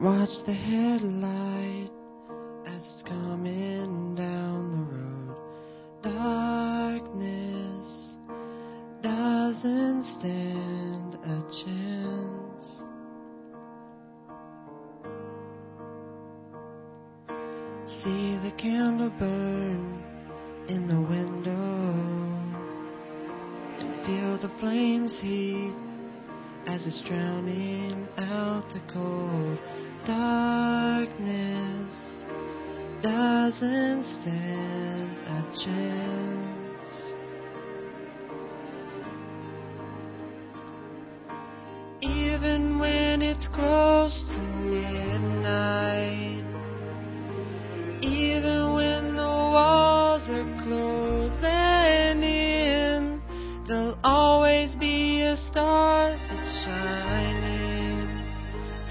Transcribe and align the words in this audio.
watch 0.00 0.44
the 0.46 0.52
headlight 0.52 1.53
it's 43.36 43.48
close 43.48 44.22
to 44.34 44.38
midnight, 44.38 44.94
even 48.02 48.74
when 48.74 49.16
the 49.16 49.34
walls 49.54 50.22
are 50.30 50.62
closing 50.62 52.22
in, 52.22 53.20
there'll 53.66 53.98
always 54.04 54.74
be 54.76 55.22
a 55.22 55.36
star 55.36 56.16
that's 56.30 56.64
shining, 56.64 58.08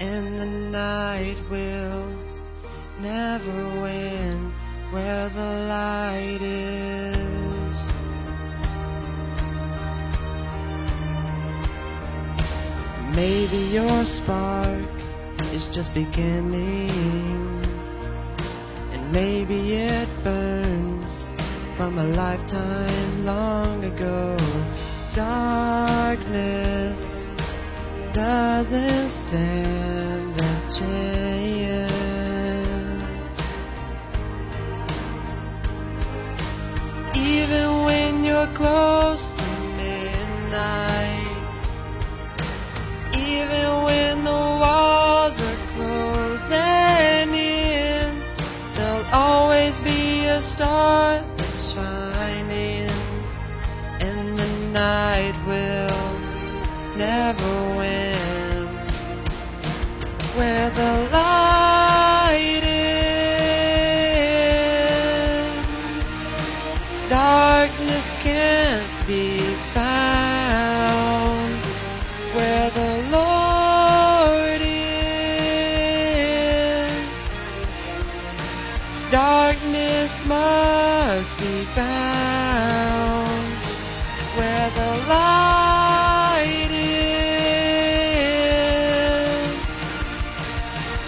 and 0.00 0.40
the 0.40 0.46
night 0.46 1.38
will 1.50 2.06
never 3.00 3.80
win 3.80 4.52
where 4.92 5.30
the 5.30 5.50
light 5.68 6.42
is. 6.42 6.53
Your 13.74 14.04
spark 14.04 14.88
is 15.52 15.66
just 15.74 15.92
beginning, 15.94 17.60
and 18.92 19.12
maybe 19.12 19.74
it 19.74 20.08
burns 20.22 21.28
from 21.76 21.98
a 21.98 22.04
lifetime 22.04 23.24
long 23.24 23.82
ago. 23.82 24.36
Darkness 25.16 27.00
doesn't 28.14 29.10
stand 29.10 30.38
a 30.38 30.54
chance. 30.78 31.90
Even 37.16 37.84
when 37.84 38.22
you're 38.22 38.52
close 38.54 39.32
to 39.34 39.48
midnight, 39.76 40.93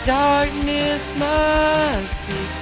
darkness 0.06 1.10
must 1.18 2.16
be 2.28 2.55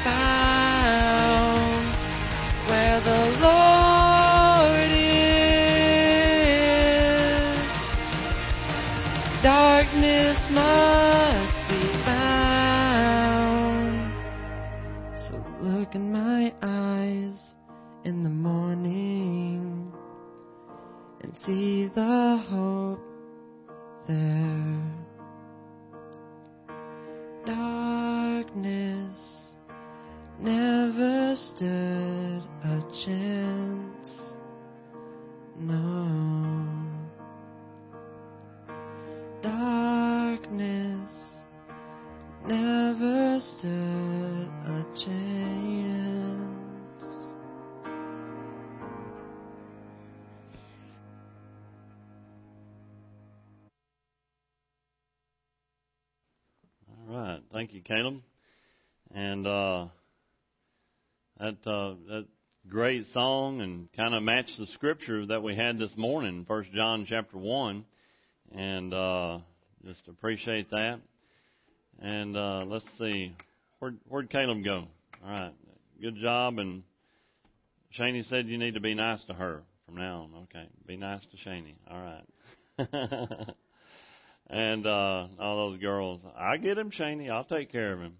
Thank 57.65 57.73
you, 57.73 57.81
Caleb. 57.81 58.21
And 59.15 59.47
uh, 59.47 59.87
that 61.41 61.57
uh, 61.67 61.95
that 62.09 62.27
great 62.69 63.07
song 63.07 63.63
and 63.63 63.91
kind 63.97 64.15
of 64.15 64.23
matched 64.23 64.59
the 64.59 64.67
scripture 64.67 65.25
that 65.25 65.43
we 65.43 65.57
had 65.57 65.79
this 65.79 65.97
morning, 65.97 66.45
First 66.47 66.71
John 66.73 67.07
chapter 67.09 67.39
one, 67.39 67.87
and 68.55 68.93
uh, 68.93 69.39
just 69.83 70.07
appreciate 70.09 70.69
that. 70.73 71.01
And 72.03 72.37
uh, 72.37 72.65
let's 72.67 72.85
see, 72.99 73.35
where 73.79 73.95
where'd 74.11 74.29
Caleb 74.29 74.63
go? 74.63 74.85
All 75.25 75.31
right, 75.31 75.55
good 76.03 76.17
job. 76.17 76.59
And 76.59 76.83
Shaney 77.99 78.29
said 78.29 78.47
you 78.47 78.59
need 78.59 78.75
to 78.75 78.81
be 78.81 78.95
nice 78.95 79.25
to 79.25 79.33
her 79.33 79.63
from 79.87 79.97
now 79.97 80.29
on. 80.35 80.43
Okay, 80.43 80.69
be 80.87 80.99
nice 80.99 81.27
to 81.31 81.49
Shaney. 81.49 81.77
All 81.91 82.19
right. 82.79 83.55
and 84.49 84.87
uh, 84.87 85.27
all 85.39 85.71
those 85.71 85.81
girls. 85.81 86.21
I 86.37 86.57
get 86.57 86.79
him, 86.79 86.91
Shaney. 86.91 87.31
I'll 87.31 87.45
take 87.45 87.73
care 87.73 87.93
of 87.93 88.01
him, 88.01 88.15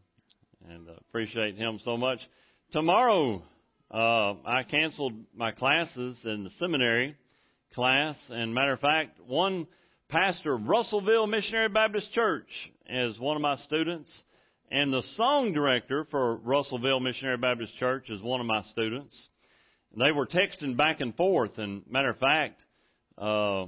and 0.69 0.89
uh, 0.89 0.93
appreciate 1.09 1.57
him 1.57 1.79
so 1.83 1.97
much. 1.97 2.21
Tomorrow, 2.73 3.43
uh, 3.91 4.35
I 4.45 4.63
canceled 4.69 5.13
my 5.35 5.53
classes 5.53 6.21
in 6.25 6.45
the 6.45 6.51
seminary 6.59 7.17
class, 7.75 8.17
and 8.31 8.55
matter 8.55 8.73
of 8.73 8.81
fact, 8.81 9.21
one 9.27 9.67
pastor 10.09 10.55
of 10.55 10.67
Russellville 10.67 11.27
Missionary 11.27 11.69
Baptist 11.69 12.13
Church 12.13 12.49
is 12.89 13.19
one 13.19 13.37
of 13.37 13.43
my 13.43 13.57
students, 13.57 14.23
and 14.71 14.93
the 14.93 15.03
song 15.03 15.53
director 15.53 16.07
for 16.11 16.37
Russellville 16.37 17.01
Missionary 17.01 17.37
Baptist 17.37 17.77
Church 17.77 18.11
is 18.11 18.23
one 18.23 18.41
of 18.41 18.47
my 18.47 18.63
students. 18.63 19.29
They 19.97 20.11
were 20.11 20.27
texting 20.27 20.77
back 20.77 21.01
and 21.01 21.15
forth, 21.15 21.59
and 21.59 21.83
matter 21.89 22.11
of 22.11 22.19
fact, 22.19 22.61
uh, 23.17 23.67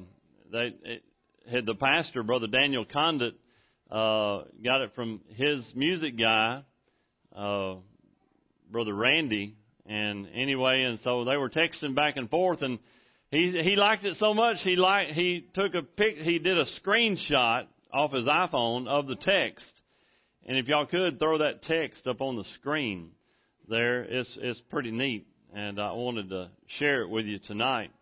they. 0.50 0.74
It, 0.82 1.02
had 1.50 1.66
the 1.66 1.74
pastor, 1.74 2.22
Brother 2.22 2.46
Daniel 2.46 2.84
Condit, 2.84 3.34
uh, 3.90 4.42
got 4.64 4.80
it 4.80 4.94
from 4.94 5.20
his 5.34 5.72
music 5.74 6.18
guy, 6.18 6.64
uh, 7.34 7.76
Brother 8.70 8.94
Randy. 8.94 9.56
And 9.86 10.26
anyway, 10.34 10.82
and 10.82 10.98
so 11.00 11.24
they 11.24 11.36
were 11.36 11.48
texting 11.48 11.94
back 11.94 12.16
and 12.16 12.28
forth, 12.28 12.62
and 12.62 12.80
he 13.30 13.60
he 13.62 13.76
liked 13.76 14.04
it 14.04 14.16
so 14.16 14.34
much 14.34 14.60
he 14.62 14.74
liked 14.74 15.12
he 15.12 15.46
took 15.54 15.74
a 15.74 15.82
pic 15.82 16.18
he 16.18 16.40
did 16.40 16.58
a 16.58 16.64
screenshot 16.64 17.66
off 17.92 18.12
his 18.12 18.26
iPhone 18.26 18.88
of 18.88 19.06
the 19.06 19.14
text. 19.14 19.72
And 20.44 20.58
if 20.58 20.66
y'all 20.66 20.86
could 20.86 21.20
throw 21.20 21.38
that 21.38 21.62
text 21.62 22.06
up 22.08 22.20
on 22.20 22.36
the 22.36 22.44
screen 22.44 23.10
there, 23.68 24.02
it's 24.02 24.36
it's 24.40 24.60
pretty 24.60 24.90
neat. 24.90 25.28
And 25.54 25.80
I 25.80 25.92
wanted 25.92 26.30
to 26.30 26.50
share 26.66 27.02
it 27.02 27.08
with 27.08 27.26
you 27.26 27.38
tonight. 27.38 27.92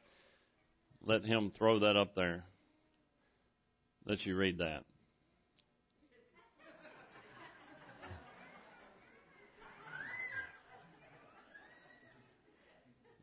Let 1.04 1.22
him 1.26 1.52
throw 1.54 1.80
that 1.80 1.96
up 1.96 2.14
there 2.14 2.44
let 4.06 4.24
you 4.26 4.36
read 4.36 4.58
that. 4.58 4.84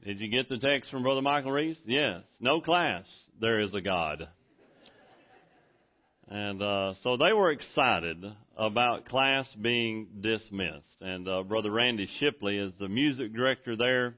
Did 0.04 0.19
you 0.19 0.30
get 0.30 0.50
the 0.50 0.57
text 0.57 0.89
from 0.89 1.04
Brother 1.04 1.22
Michael 1.22 1.51
Reese? 1.51 1.80
Yes. 1.86 2.24
No 2.39 2.60
class. 2.60 3.06
There 3.39 3.60
is 3.60 3.75
a 3.75 3.81
God. 3.81 4.28
And 6.28 6.60
uh, 6.60 6.95
so 7.04 7.18
they 7.18 7.33
were 7.33 7.51
excited 7.51 8.25
about 8.57 9.06
class 9.06 9.54
being 9.54 10.07
dismissed. 10.22 10.95
And 11.01 11.28
uh, 11.28 11.44
Brother 11.44 11.69
Randy 11.69 12.07
Shipley 12.19 12.57
is 12.57 12.74
the 12.80 12.88
music 12.88 13.31
director 13.31 13.75
there 13.75 14.16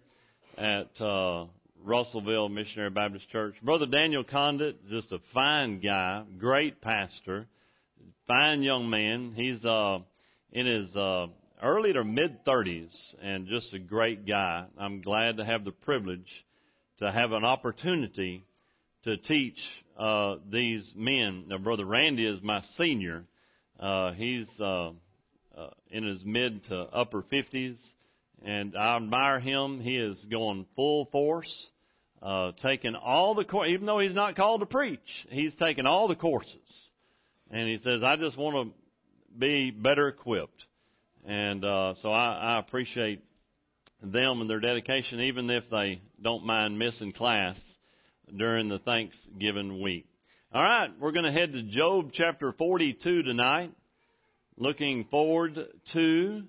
at 0.58 1.02
uh, 1.02 1.48
Russellville 1.84 2.50
Missionary 2.50 2.90
Baptist 2.90 3.30
Church. 3.30 3.56
Brother 3.62 3.86
Daniel 3.86 4.24
Condit, 4.24 4.90
just 4.90 5.12
a 5.12 5.20
fine 5.34 5.80
guy, 5.80 6.24
great 6.38 6.82
pastor, 6.82 7.48
fine 8.28 8.64
young 8.64 8.90
man. 8.90 9.34
He's 9.36 9.64
uh, 9.66 10.00
in 10.52 10.66
his 10.66 10.96
uh, 10.96 11.28
early 11.62 11.92
to 11.94 12.04
mid 12.04 12.46
30s 12.46 13.16
and 13.22 13.48
just 13.48 13.74
a 13.74 13.80
great 13.80 14.26
guy. 14.26 14.66
I'm 14.78 15.02
glad 15.02 15.38
to 15.38 15.46
have 15.46 15.66
the 15.66 15.72
privilege 15.72 16.46
to 17.00 17.12
have 17.12 17.34
an 17.34 17.44
opportunity 17.44 18.44
to 19.04 19.18
teach 19.18 19.60
uh, 20.00 20.36
these 20.50 20.94
men. 20.96 21.46
Now, 21.48 21.58
Brother 21.58 21.86
Randy 21.86 22.26
is 22.26 22.42
my 22.42 22.62
senior. 22.78 23.26
Uh, 23.78 24.14
he's 24.14 24.50
uh, 24.60 24.92
uh, 25.58 25.70
in 25.90 26.06
his 26.06 26.24
mid 26.24 26.64
to 26.66 26.76
upper 26.76 27.24
50s, 27.24 27.78
and 28.44 28.76
I 28.76 28.98
admire 28.98 29.40
him. 29.40 29.80
He 29.80 29.96
is 29.96 30.26
going 30.30 30.66
full 30.76 31.06
force, 31.06 31.70
uh, 32.22 32.52
taking 32.62 32.96
all 32.96 33.36
the 33.36 33.46
course, 33.46 33.70
even 33.70 33.86
though 33.86 34.00
he's 34.00 34.14
not 34.14 34.36
called 34.36 34.60
to 34.62 34.66
preach, 34.66 35.26
he's 35.30 35.56
taking 35.56 35.86
all 35.86 36.08
the 36.08 36.16
courses. 36.16 36.90
And 37.50 37.68
he 37.68 37.78
says, 37.78 38.02
I 38.04 38.16
just 38.16 38.38
want 38.38 38.68
to 38.68 38.74
be 39.38 39.72
better 39.72 40.08
equipped. 40.08 40.66
And 41.26 41.64
uh, 41.64 41.94
so 42.02 42.10
I, 42.10 42.56
I 42.56 42.60
appreciate 42.60 43.24
them 44.02 44.42
and 44.42 44.50
their 44.50 44.60
dedication, 44.60 45.22
even 45.22 45.50
if 45.50 45.64
they 45.70 46.02
don't 46.22 46.46
mind 46.46 46.78
missing 46.78 47.14
class 47.14 47.60
during 48.36 48.68
the 48.68 48.80
Thanksgiving 48.80 49.82
week. 49.82 50.06
All 50.54 50.62
right, 50.62 50.90
we're 51.00 51.12
going 51.12 51.26
to 51.26 51.32
head 51.32 51.54
to 51.54 51.64
Job 51.64 52.12
chapter 52.14 52.52
42 52.52 53.24
tonight, 53.24 53.72
looking 54.58 55.06
forward 55.10 55.58
to 55.94 56.44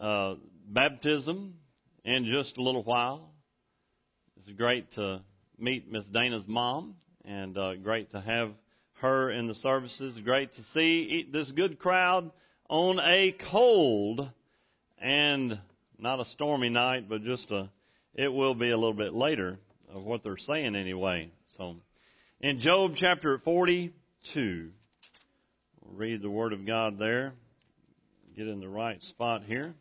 uh, 0.00 0.34
baptism 0.64 1.54
in 2.04 2.24
just 2.24 2.56
a 2.58 2.62
little 2.62 2.82
while. 2.82 3.30
It's 4.36 4.50
great 4.50 4.90
to 4.92 5.22
meet 5.58 5.90
Miss 5.90 6.04
Dana's 6.06 6.46
mom, 6.46 6.96
and 7.24 7.56
uh, 7.56 7.74
great 7.76 8.10
to 8.12 8.20
have 8.20 8.50
her 9.00 9.30
in 9.30 9.46
the 9.46 9.54
services. 9.54 10.18
Great 10.24 10.52
to 10.54 10.62
see 10.74 11.26
this 11.32 11.50
good 11.52 11.78
crowd 11.78 12.30
on 12.68 12.98
a 12.98 13.34
cold 13.50 14.28
and 14.98 15.58
not 15.98 16.20
a 16.20 16.24
stormy 16.26 16.70
night, 16.70 17.08
but 17.08 17.22
just 17.22 17.50
a. 17.50 17.70
It 18.14 18.32
will 18.32 18.54
be 18.54 18.70
a 18.70 18.76
little 18.76 18.94
bit 18.94 19.12
later 19.12 19.58
of 19.92 20.04
what 20.04 20.22
they're 20.22 20.36
saying 20.36 20.76
anyway. 20.76 21.30
So, 21.56 21.76
in 22.40 22.60
Job 22.60 22.92
chapter 22.96 23.38
42, 23.44 24.70
we'll 25.80 25.96
read 25.96 26.22
the 26.22 26.30
Word 26.30 26.52
of 26.52 26.64
God 26.64 26.98
there. 26.98 27.32
Get 28.36 28.46
in 28.46 28.60
the 28.60 28.68
right 28.68 29.02
spot 29.02 29.42
here. 29.44 29.74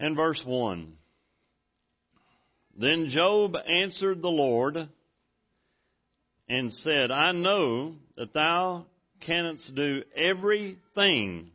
And 0.00 0.16
verse 0.16 0.42
1. 0.44 0.94
Then 2.78 3.08
Job 3.10 3.54
answered 3.54 4.22
the 4.22 4.28
Lord 4.28 4.88
and 6.48 6.72
said, 6.72 7.10
I 7.10 7.32
know 7.32 7.96
that 8.16 8.32
thou 8.32 8.86
canst 9.20 9.74
do 9.74 10.02
everything 10.16 11.50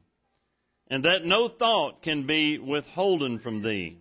and 0.92 1.06
that 1.06 1.26
no 1.26 1.50
thought 1.50 2.04
can 2.04 2.28
be 2.28 2.60
withholden 2.60 3.40
from 3.40 3.64
thee. 3.64 3.98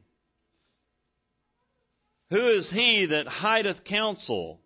Who 2.29 2.50
is 2.50 2.70
he 2.70 3.06
that 3.06 3.26
hideth 3.26 3.85
counsel 3.85 4.61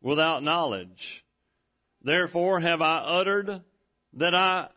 without 0.00 0.42
knowledge? 0.42 1.22
Therefore 2.02 2.60
have 2.60 2.80
I 2.80 3.20
uttered 3.20 3.62
that 4.14 4.34
I 4.34 4.68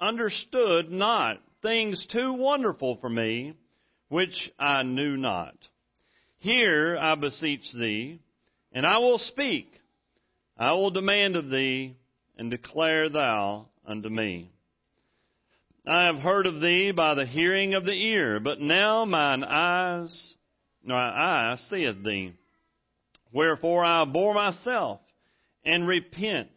understood 0.00 0.90
not 0.90 1.40
things 1.62 2.04
too 2.06 2.32
wonderful 2.32 2.96
for 3.00 3.08
me, 3.08 3.54
which 4.12 4.52
I 4.58 4.82
knew 4.82 5.16
not. 5.16 5.54
Hear, 6.36 6.98
I 6.98 7.14
beseech 7.14 7.72
thee, 7.72 8.18
and 8.70 8.84
I 8.84 8.98
will 8.98 9.16
speak. 9.16 9.72
I 10.58 10.72
will 10.72 10.90
demand 10.90 11.34
of 11.34 11.48
thee, 11.48 11.96
and 12.36 12.50
declare 12.50 13.08
thou 13.08 13.68
unto 13.86 14.10
me. 14.10 14.50
I 15.86 16.04
have 16.04 16.18
heard 16.18 16.44
of 16.44 16.60
thee 16.60 16.90
by 16.92 17.14
the 17.14 17.24
hearing 17.24 17.72
of 17.72 17.86
the 17.86 17.92
ear, 17.92 18.38
but 18.38 18.60
now 18.60 19.06
mine 19.06 19.44
eyes, 19.44 20.34
my 20.84 20.94
eye 20.94 21.54
seeth 21.56 22.04
thee. 22.04 22.34
Wherefore 23.32 23.82
I 23.82 24.02
abhor 24.02 24.34
myself, 24.34 25.00
and 25.64 25.88
repent, 25.88 26.50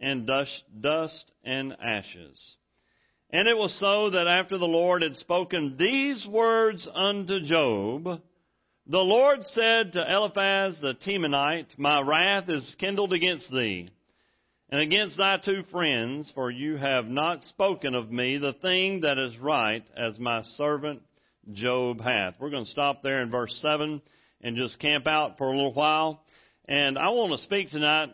and 0.00 0.26
dust, 0.26 0.64
dust 0.80 1.30
and 1.44 1.76
ashes. 1.78 2.56
And 3.32 3.46
it 3.46 3.56
was 3.56 3.78
so 3.78 4.10
that 4.10 4.26
after 4.26 4.58
the 4.58 4.66
Lord 4.66 5.02
had 5.02 5.16
spoken 5.16 5.76
these 5.78 6.26
words 6.26 6.88
unto 6.92 7.40
Job, 7.40 8.20
the 8.86 8.98
Lord 8.98 9.44
said 9.44 9.92
to 9.92 10.00
Eliphaz 10.00 10.80
the 10.80 10.94
Temanite, 10.94 11.78
My 11.78 12.00
wrath 12.00 12.48
is 12.48 12.74
kindled 12.78 13.12
against 13.12 13.50
thee 13.52 13.90
and 14.70 14.80
against 14.80 15.16
thy 15.16 15.36
two 15.36 15.62
friends, 15.70 16.30
for 16.34 16.50
you 16.50 16.76
have 16.76 17.06
not 17.06 17.44
spoken 17.44 17.94
of 17.94 18.10
me 18.10 18.38
the 18.38 18.52
thing 18.52 19.00
that 19.00 19.18
is 19.18 19.36
right, 19.38 19.84
as 19.96 20.18
my 20.18 20.42
servant 20.42 21.02
Job 21.52 22.00
hath. 22.00 22.34
We're 22.40 22.50
going 22.50 22.64
to 22.64 22.70
stop 22.70 23.02
there 23.02 23.22
in 23.22 23.30
verse 23.30 23.56
7 23.60 24.00
and 24.42 24.56
just 24.56 24.78
camp 24.78 25.06
out 25.06 25.38
for 25.38 25.48
a 25.48 25.56
little 25.56 25.74
while. 25.74 26.22
And 26.66 26.98
I 26.98 27.08
want 27.10 27.32
to 27.36 27.44
speak 27.44 27.70
tonight 27.70 28.10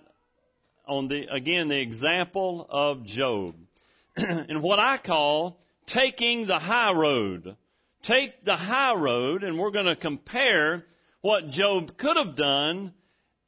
on 0.86 1.08
the, 1.08 1.24
again, 1.30 1.68
the 1.68 1.80
example 1.80 2.66
of 2.70 3.04
Job. 3.04 3.54
and 4.48 4.62
what 4.62 4.78
I 4.78 4.98
call 4.98 5.58
taking 5.86 6.46
the 6.46 6.58
high 6.58 6.92
road. 6.92 7.56
Take 8.02 8.44
the 8.44 8.56
high 8.56 8.94
road, 8.94 9.42
and 9.42 9.58
we're 9.58 9.70
going 9.70 9.86
to 9.86 9.96
compare 9.96 10.84
what 11.20 11.50
Job 11.50 11.98
could 11.98 12.16
have 12.16 12.36
done 12.36 12.94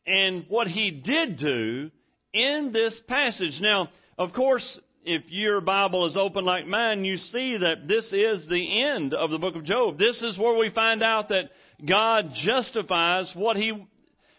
and 0.06 0.46
what 0.48 0.66
he 0.66 0.90
did 0.90 1.38
do 1.38 1.90
in 2.32 2.70
this 2.72 3.00
passage. 3.06 3.58
Now, 3.60 3.88
of 4.18 4.32
course, 4.32 4.80
if 5.04 5.22
your 5.28 5.60
Bible 5.60 6.06
is 6.06 6.16
open 6.16 6.44
like 6.44 6.66
mine, 6.66 7.04
you 7.04 7.16
see 7.16 7.56
that 7.58 7.86
this 7.86 8.12
is 8.12 8.46
the 8.48 8.82
end 8.82 9.14
of 9.14 9.30
the 9.30 9.38
book 9.38 9.54
of 9.54 9.64
Job. 9.64 9.98
This 9.98 10.22
is 10.22 10.38
where 10.38 10.58
we 10.58 10.70
find 10.70 11.02
out 11.02 11.28
that 11.28 11.50
God 11.86 12.32
justifies 12.34 13.32
what 13.34 13.56
he, 13.56 13.72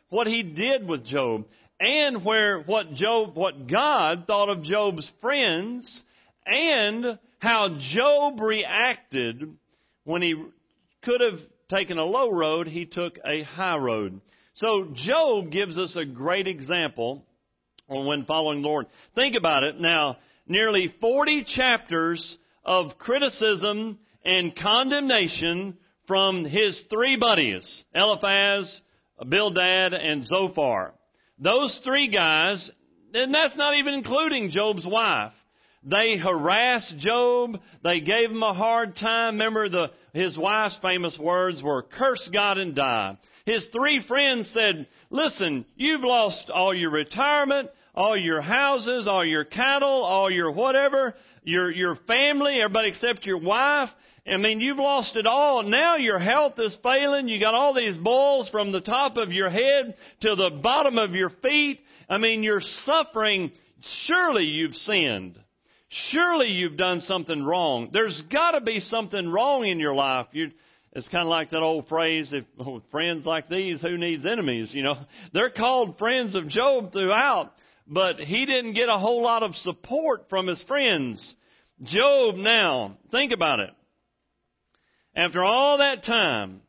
what 0.09 0.27
he 0.27 0.43
did 0.43 0.87
with 0.87 1.05
Job 1.05 1.45
and 1.79 2.25
where 2.25 2.59
what 2.61 2.93
Job, 2.93 3.35
what 3.35 3.67
God 3.67 4.25
thought 4.27 4.49
of 4.49 4.63
Job's 4.63 5.09
friends 5.21 6.03
and 6.49 7.19
how 7.39 7.77
Job 7.79 8.39
reacted 8.39 9.55
when 10.03 10.21
he 10.21 10.33
could 11.03 11.21
have 11.21 11.39
taken 11.69 11.97
a 11.97 12.03
low 12.03 12.31
road, 12.31 12.67
he 12.67 12.85
took 12.85 13.19
a 13.25 13.43
high 13.43 13.77
road. 13.77 14.19
So 14.55 14.87
Job 14.93 15.51
gives 15.51 15.77
us 15.77 15.95
a 15.95 16.05
great 16.05 16.47
example 16.47 17.25
on 17.87 18.05
when 18.05 18.25
following 18.25 18.61
the 18.61 18.67
Lord. 18.67 18.87
Think 19.15 19.35
about 19.37 19.63
it. 19.63 19.79
Now, 19.79 20.17
nearly 20.47 20.93
40 20.99 21.45
chapters 21.45 22.37
of 22.65 22.97
criticism 22.97 23.99
and 24.25 24.55
condemnation 24.55 25.77
from 26.07 26.43
his 26.43 26.83
three 26.89 27.17
buddies, 27.17 27.83
Eliphaz, 27.93 28.81
Bildad, 29.27 29.93
and 29.93 30.25
Zophar. 30.25 30.93
Those 31.37 31.79
three 31.83 32.09
guys, 32.09 32.69
and 33.13 33.33
that's 33.33 33.55
not 33.55 33.77
even 33.77 33.93
including 33.93 34.49
Job's 34.49 34.85
wife. 34.85 35.33
They 35.83 36.17
harassed 36.17 36.97
Job. 36.97 37.59
They 37.83 38.01
gave 38.01 38.31
him 38.31 38.43
a 38.43 38.53
hard 38.53 38.95
time. 38.95 39.35
Remember 39.35 39.69
the, 39.69 39.91
his 40.13 40.37
wife's 40.37 40.77
famous 40.81 41.17
words 41.17 41.63
were, 41.63 41.83
curse 41.83 42.29
God 42.33 42.57
and 42.57 42.75
die. 42.75 43.17
His 43.45 43.67
three 43.69 44.03
friends 44.05 44.49
said, 44.51 44.87
listen, 45.09 45.65
you've 45.75 46.03
lost 46.03 46.49
all 46.49 46.75
your 46.75 46.91
retirement 46.91 47.69
all 47.99 48.17
your 48.17 48.41
houses, 48.41 49.09
all 49.09 49.25
your 49.25 49.43
cattle, 49.43 50.03
all 50.03 50.31
your 50.31 50.51
whatever, 50.51 51.15
your, 51.43 51.69
your 51.69 51.95
family, 51.95 52.61
everybody 52.61 52.89
except 52.89 53.25
your 53.25 53.39
wife. 53.39 53.89
I 54.25 54.37
mean, 54.37 54.61
you've 54.61 54.77
lost 54.77 55.17
it 55.17 55.25
all. 55.25 55.63
Now 55.63 55.97
your 55.97 56.17
health 56.17 56.53
is 56.59 56.77
failing. 56.81 57.27
You 57.27 57.41
got 57.41 57.55
all 57.55 57.73
these 57.73 57.97
boils 57.97 58.47
from 58.49 58.71
the 58.71 58.79
top 58.79 59.17
of 59.17 59.33
your 59.33 59.49
head 59.49 59.95
to 60.21 60.35
the 60.35 60.59
bottom 60.61 60.97
of 60.97 61.11
your 61.11 61.29
feet. 61.29 61.81
I 62.09 62.19
mean, 62.19 62.41
you're 62.41 62.61
suffering. 62.61 63.51
Surely 64.05 64.45
you've 64.45 64.75
sinned. 64.75 65.37
Surely 65.89 66.49
you've 66.49 66.77
done 66.77 67.01
something 67.01 67.43
wrong. 67.43 67.89
There's 67.91 68.21
got 68.31 68.51
to 68.51 68.61
be 68.61 68.79
something 68.79 69.29
wrong 69.29 69.65
in 69.65 69.79
your 69.79 69.95
life. 69.95 70.27
You, 70.31 70.51
it's 70.93 71.07
kind 71.07 71.23
of 71.23 71.29
like 71.29 71.49
that 71.49 71.61
old 71.61 71.87
phrase, 71.87 72.31
if 72.31 72.45
oh, 72.59 72.81
friends 72.91 73.25
like 73.25 73.49
these, 73.49 73.81
who 73.81 73.97
needs 73.97 74.25
enemies? 74.25 74.69
You 74.73 74.83
know, 74.83 74.95
they're 75.33 75.49
called 75.49 75.97
friends 75.97 76.35
of 76.35 76.47
Job 76.47 76.93
throughout 76.93 77.53
but 77.89 78.19
he 78.19 78.45
didn't 78.45 78.73
get 78.73 78.87
a 78.87 78.99
whole 78.99 79.23
lot 79.23 79.41
of 79.41 79.55
support 79.55 80.29
from 80.29 80.45
his 80.47 80.61
friends. 80.63 81.35
Job 81.81 82.35
now, 82.35 82.97
think 83.11 83.33
about 83.33 83.59
it. 83.59 83.71
After 85.15 85.43
all 85.43 85.79
that 85.79 86.03
time, 86.03 86.61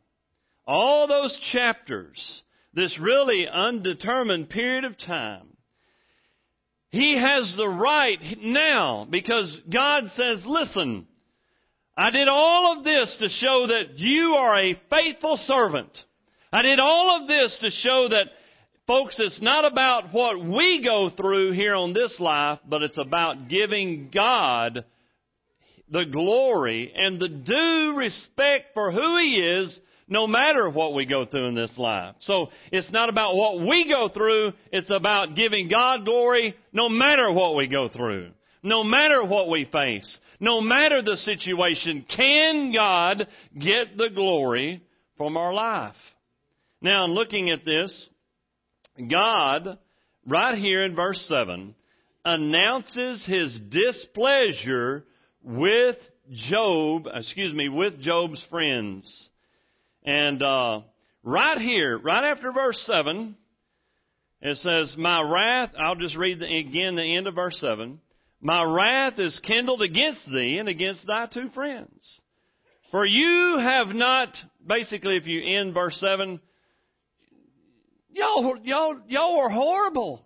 all 0.67 1.07
those 1.07 1.39
chapters, 1.53 2.43
this 2.73 2.99
really 2.99 3.47
undetermined 3.47 4.49
period 4.49 4.85
of 4.85 4.97
time, 4.97 5.57
he 6.91 7.17
has 7.17 7.55
the 7.57 7.69
right 7.69 8.19
now 8.43 9.07
because 9.09 9.61
God 9.73 10.11
says, 10.17 10.45
listen, 10.45 11.07
I 11.97 12.11
did 12.11 12.27
all 12.29 12.77
of 12.77 12.85
this 12.85 13.17
to 13.21 13.29
show 13.29 13.69
that 13.69 13.99
you 13.99 14.35
are 14.35 14.59
a 14.59 14.81
faithful 14.91 15.37
servant. 15.37 15.91
I 16.53 16.63
did 16.63 16.81
all 16.81 17.21
of 17.21 17.29
this 17.29 17.57
to 17.61 17.71
show 17.71 18.09
that, 18.09 18.27
folks, 18.89 19.17
it's 19.21 19.41
not 19.41 19.71
about 19.71 20.13
what 20.13 20.45
we 20.45 20.85
go 20.85 21.11
through 21.11 21.53
here 21.53 21.77
on 21.77 21.93
this 21.93 22.19
life, 22.19 22.59
but 22.69 22.83
it's 22.83 22.99
about 22.99 23.49
giving 23.49 24.11
God 24.13 24.85
the 25.89 26.07
glory 26.11 26.93
and 26.95 27.21
the 27.21 27.29
due 27.29 27.95
respect 27.97 28.75
for 28.75 28.91
who 28.91 29.17
He 29.19 29.41
is 29.41 29.81
no 30.11 30.27
matter 30.27 30.69
what 30.69 30.93
we 30.93 31.07
go 31.07 31.25
through 31.25 31.49
in 31.49 31.55
this 31.55 31.79
life. 31.79 32.17
So 32.19 32.49
it's 32.71 32.91
not 32.91 33.09
about 33.09 33.37
what 33.37 33.61
we 33.61 33.89
go 33.89 34.09
through, 34.09 34.53
it's 34.73 34.91
about 34.91 35.37
giving 35.37 35.69
God 35.69 36.05
glory 36.05 36.57
no 36.73 36.89
matter 36.89 37.33
what 37.33 37.57
we 37.57 37.69
go 37.69 37.89
through. 37.89 38.33
No 38.63 38.85
matter 38.85 39.25
what 39.25 39.49
we 39.49 39.65
face, 39.65 40.21
no 40.39 40.61
matter 40.61 41.01
the 41.01 41.17
situation, 41.17 42.05
can 42.07 42.73
God 42.73 43.27
get 43.59 43.97
the 43.97 44.11
glory 44.15 44.83
from 45.17 45.39
our 45.39 45.55
life? 45.55 45.97
Now, 46.83 47.07
in 47.07 47.13
looking 47.13 47.51
at 47.51 47.65
this, 47.65 48.11
God, 49.11 49.79
right 50.27 50.59
here 50.59 50.85
in 50.85 50.95
verse 50.95 51.27
7, 51.27 51.75
announces 52.25 53.25
his 53.25 53.59
displeasure 53.61 55.05
with 55.43 55.97
Job, 56.31 57.07
excuse 57.15 57.55
me, 57.55 57.71
with 57.71 57.99
Job's 58.01 58.45
friends. 58.51 59.30
And 60.05 60.43
uh, 60.43 60.81
right 61.23 61.59
here, 61.59 61.99
right 61.99 62.31
after 62.31 62.53
verse 62.53 62.81
7, 62.87 63.37
it 64.43 64.57
says, 64.57 64.97
My 64.97 65.21
wrath, 65.23 65.73
I'll 65.79 65.97
just 65.97 66.17
read 66.17 66.41
the, 66.41 66.47
again 66.47 66.97
the 66.97 67.17
end 67.17 67.27
of 67.27 67.35
verse 67.35 67.61
7. 67.61 68.01
My 68.41 68.65
wrath 68.65 69.19
is 69.19 69.39
kindled 69.41 69.83
against 69.83 70.25
thee 70.27 70.59
and 70.59 70.69
against 70.69 71.07
thy 71.07 71.27
two 71.27 71.51
friends. 71.51 72.21
For 72.91 73.05
you 73.05 73.59
have 73.59 73.89
not, 73.89 74.37
basically, 74.67 75.17
if 75.17 75.27
you 75.27 75.59
end 75.59 75.75
verse 75.75 76.01
7, 76.01 76.41
y'all, 78.11 78.57
y'all, 78.65 78.97
y'all 79.07 79.39
were 79.39 79.51
horrible. 79.51 80.25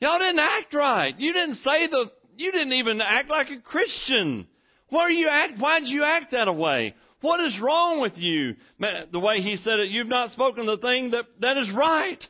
Y'all 0.00 0.18
didn't 0.18 0.38
act 0.38 0.72
right. 0.72 1.18
You 1.18 1.32
didn't 1.32 1.56
say 1.56 1.88
the, 1.88 2.10
you 2.36 2.52
didn't 2.52 2.74
even 2.74 3.00
act 3.00 3.28
like 3.28 3.50
a 3.50 3.60
Christian. 3.60 4.46
Why 4.88 5.08
you 5.08 5.28
act, 5.28 5.58
why 5.58 5.80
did 5.80 5.88
you 5.88 6.04
act 6.04 6.30
that 6.30 6.54
way? 6.54 6.94
What 7.20 7.40
is 7.40 7.58
wrong 7.60 8.00
with 8.00 8.18
you? 8.18 8.56
The 8.78 9.18
way 9.18 9.40
he 9.40 9.56
said 9.56 9.80
it, 9.80 9.90
you've 9.90 10.08
not 10.08 10.30
spoken 10.30 10.66
the 10.66 10.76
thing 10.76 11.10
that, 11.10 11.24
that 11.40 11.56
is 11.56 11.70
right. 11.70 12.22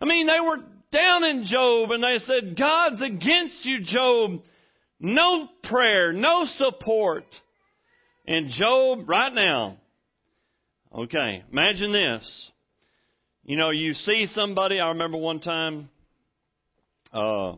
I 0.00 0.04
mean, 0.04 0.26
they 0.26 0.40
were 0.40 0.58
down 0.90 1.24
in 1.24 1.44
Job 1.44 1.90
and 1.90 2.02
they 2.02 2.18
said, 2.18 2.56
God's 2.56 3.02
against 3.02 3.64
you, 3.64 3.80
Job. 3.82 4.42
No 4.98 5.48
prayer, 5.64 6.12
no 6.12 6.44
support. 6.44 7.24
And 8.26 8.50
Job, 8.50 9.08
right 9.08 9.34
now, 9.34 9.76
okay, 10.94 11.42
imagine 11.50 11.92
this. 11.92 12.50
You 13.44 13.56
know, 13.56 13.70
you 13.70 13.94
see 13.94 14.26
somebody, 14.26 14.78
I 14.78 14.88
remember 14.88 15.18
one 15.18 15.40
time, 15.40 15.90
uh, 17.12 17.54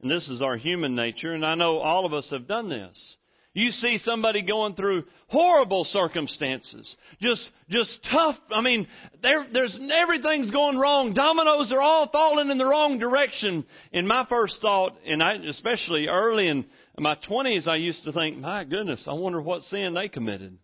and 0.00 0.10
this 0.10 0.28
is 0.28 0.40
our 0.40 0.56
human 0.56 0.94
nature, 0.94 1.32
and 1.32 1.44
I 1.44 1.56
know 1.56 1.78
all 1.78 2.06
of 2.06 2.14
us 2.14 2.30
have 2.30 2.46
done 2.46 2.68
this. 2.68 3.16
You 3.58 3.72
see 3.72 3.98
somebody 3.98 4.42
going 4.42 4.76
through 4.76 5.02
horrible 5.26 5.82
circumstances, 5.82 6.96
just 7.20 7.50
just 7.68 8.04
tough. 8.04 8.36
I 8.52 8.60
mean, 8.60 8.86
there, 9.20 9.46
there's 9.52 9.76
everything's 9.92 10.52
going 10.52 10.78
wrong. 10.78 11.12
Dominoes 11.12 11.72
are 11.72 11.82
all 11.82 12.08
falling 12.08 12.50
in 12.50 12.58
the 12.58 12.64
wrong 12.64 12.98
direction. 13.00 13.66
And 13.92 14.06
my 14.06 14.24
first 14.28 14.60
thought, 14.62 14.96
and 15.04 15.20
I 15.20 15.34
especially 15.48 16.06
early 16.06 16.46
in 16.46 16.66
my 16.98 17.16
twenties, 17.26 17.66
I 17.66 17.76
used 17.76 18.04
to 18.04 18.12
think, 18.12 18.38
my 18.38 18.62
goodness, 18.62 19.04
I 19.08 19.14
wonder 19.14 19.40
what 19.40 19.62
sin 19.64 19.92
they 19.92 20.08
committed. 20.08 20.56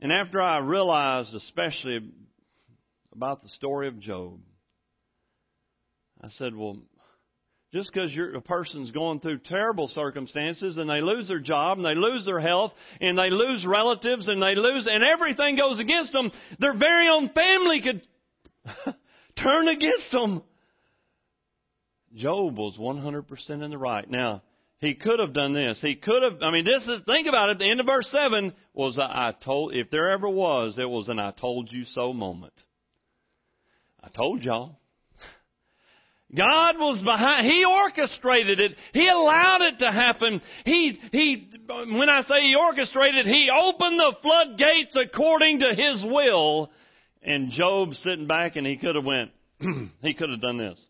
And 0.00 0.12
after 0.12 0.40
I 0.40 0.58
realized, 0.58 1.34
especially 1.34 1.98
about 3.12 3.42
the 3.42 3.48
story 3.48 3.88
of 3.88 3.98
Job, 3.98 4.38
I 6.22 6.28
said, 6.38 6.54
well, 6.54 6.78
just 7.76 7.92
because 7.92 8.10
a 8.34 8.40
person's 8.40 8.90
going 8.90 9.20
through 9.20 9.36
terrible 9.36 9.86
circumstances 9.86 10.78
and 10.78 10.88
they 10.88 11.02
lose 11.02 11.28
their 11.28 11.40
job 11.40 11.76
and 11.76 11.84
they 11.84 11.94
lose 11.94 12.24
their 12.24 12.40
health 12.40 12.72
and 13.02 13.18
they 13.18 13.28
lose 13.28 13.66
relatives 13.66 14.28
and 14.28 14.42
they 14.42 14.54
lose 14.54 14.88
and 14.90 15.04
everything 15.04 15.56
goes 15.56 15.78
against 15.78 16.10
them, 16.12 16.32
their 16.58 16.72
very 16.72 17.06
own 17.08 17.28
family 17.28 17.82
could 17.82 18.00
turn 19.36 19.68
against 19.68 20.10
them. 20.10 20.42
Job 22.14 22.56
was 22.56 22.78
100% 22.78 23.62
in 23.62 23.70
the 23.70 23.76
right. 23.76 24.08
Now, 24.08 24.42
he 24.78 24.94
could 24.94 25.20
have 25.20 25.34
done 25.34 25.52
this. 25.52 25.78
He 25.82 25.96
could 25.96 26.22
have, 26.22 26.40
I 26.40 26.50
mean, 26.50 26.64
this 26.64 26.82
is, 26.88 27.02
think 27.04 27.28
about 27.28 27.50
it, 27.50 27.58
the 27.58 27.70
end 27.70 27.80
of 27.80 27.86
verse 27.86 28.08
7 28.10 28.54
was 28.72 28.96
a 28.96 29.02
I 29.02 29.34
told, 29.44 29.74
if 29.74 29.90
there 29.90 30.08
ever 30.12 30.30
was, 30.30 30.78
it 30.78 30.88
was 30.88 31.10
an 31.10 31.18
I 31.18 31.32
told 31.32 31.70
you 31.70 31.84
so 31.84 32.14
moment. 32.14 32.54
I 34.02 34.08
told 34.08 34.42
y'all. 34.44 34.78
God 36.34 36.76
was 36.78 37.02
behind, 37.02 37.46
He 37.46 37.64
orchestrated 37.64 38.60
it. 38.60 38.76
He 38.92 39.08
allowed 39.08 39.62
it 39.62 39.78
to 39.78 39.92
happen. 39.92 40.42
He, 40.64 40.98
He, 41.12 41.50
when 41.68 42.08
I 42.08 42.22
say 42.22 42.40
He 42.40 42.54
orchestrated, 42.54 43.26
He 43.26 43.48
opened 43.56 43.98
the 43.98 44.16
floodgates 44.22 44.96
according 44.96 45.60
to 45.60 45.74
His 45.74 46.04
will. 46.04 46.70
And 47.26 47.50
Job 47.50 47.94
sitting 47.94 48.28
back 48.28 48.54
and 48.54 48.64
he 48.64 48.76
could 48.76 48.94
have 48.94 49.04
went, 49.04 49.30
he 50.02 50.14
could 50.14 50.30
have 50.30 50.40
done 50.40 50.58
this. 50.58 50.80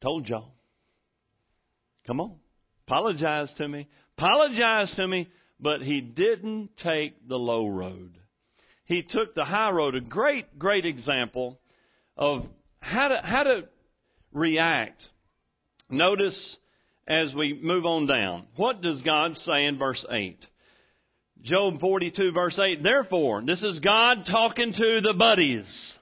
Told 0.00 0.28
y'all. 0.28 0.52
Come 2.06 2.20
on. 2.20 2.36
Apologize 2.86 3.52
to 3.54 3.66
me. 3.66 3.88
Apologize 4.16 4.94
to 4.94 5.06
me. 5.06 5.28
But 5.58 5.82
he 5.82 6.00
didn't 6.00 6.76
take 6.76 7.28
the 7.28 7.36
low 7.36 7.68
road. 7.68 8.16
He 8.84 9.02
took 9.02 9.34
the 9.34 9.44
high 9.44 9.70
road. 9.70 9.96
A 9.96 10.00
great, 10.00 10.58
great 10.58 10.86
example 10.86 11.60
of 12.16 12.46
how 12.78 13.08
to, 13.08 13.20
how 13.22 13.42
to 13.42 13.64
react. 14.32 15.02
Notice 15.88 16.56
as 17.08 17.34
we 17.34 17.58
move 17.60 17.84
on 17.84 18.06
down. 18.06 18.46
What 18.56 18.80
does 18.82 19.02
God 19.02 19.36
say 19.36 19.66
in 19.66 19.78
verse 19.78 20.06
8? 20.08 20.38
Job 21.42 21.80
42 21.80 22.32
verse 22.32 22.58
8, 22.58 22.82
therefore, 22.82 23.42
this 23.42 23.62
is 23.62 23.80
God 23.80 24.26
talking 24.26 24.72
to 24.72 25.00
the 25.00 25.14
buddies. 25.18 25.98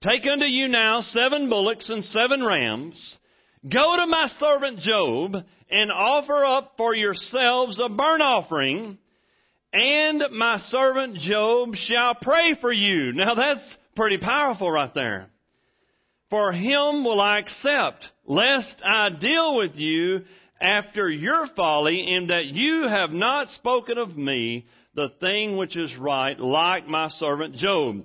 Take 0.00 0.26
unto 0.26 0.46
you 0.46 0.68
now 0.68 1.00
seven 1.00 1.48
bullocks 1.50 1.90
and 1.90 2.04
seven 2.04 2.42
rams. 2.42 3.18
Go 3.62 3.96
to 3.96 4.06
my 4.06 4.28
servant 4.38 4.78
Job 4.78 5.36
and 5.68 5.92
offer 5.92 6.44
up 6.44 6.74
for 6.76 6.94
yourselves 6.94 7.80
a 7.84 7.88
burnt 7.88 8.22
offering, 8.22 8.98
and 9.72 10.22
my 10.32 10.58
servant 10.58 11.18
Job 11.18 11.74
shall 11.74 12.14
pray 12.14 12.54
for 12.60 12.72
you. 12.72 13.12
Now 13.12 13.34
that's 13.34 13.76
pretty 13.96 14.18
powerful 14.18 14.70
right 14.70 14.94
there. 14.94 15.28
For 16.30 16.52
him 16.52 17.04
will 17.04 17.20
I 17.20 17.38
accept, 17.38 18.10
lest 18.26 18.82
I 18.84 19.10
deal 19.10 19.56
with 19.56 19.76
you 19.76 20.24
after 20.60 21.08
your 21.08 21.46
folly, 21.46 22.00
in 22.06 22.26
that 22.26 22.46
you 22.46 22.86
have 22.86 23.10
not 23.10 23.48
spoken 23.50 23.96
of 23.96 24.16
me 24.16 24.66
the 24.94 25.08
thing 25.20 25.56
which 25.56 25.76
is 25.76 25.96
right, 25.96 26.38
like 26.38 26.86
my 26.86 27.08
servant 27.08 27.56
Job. 27.56 28.04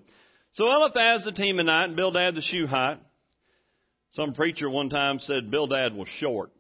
So 0.54 0.66
Eliphaz 0.66 1.26
the 1.26 1.32
Temanite 1.32 1.86
and 1.86 1.96
Bildad 1.96 2.36
the 2.36 2.42
Shuhite. 2.42 3.00
Some 4.14 4.34
preacher 4.34 4.70
one 4.70 4.90
time 4.90 5.20
said 5.20 5.50
Bildad 5.50 5.96
was 5.96 6.08
short. 6.08 6.52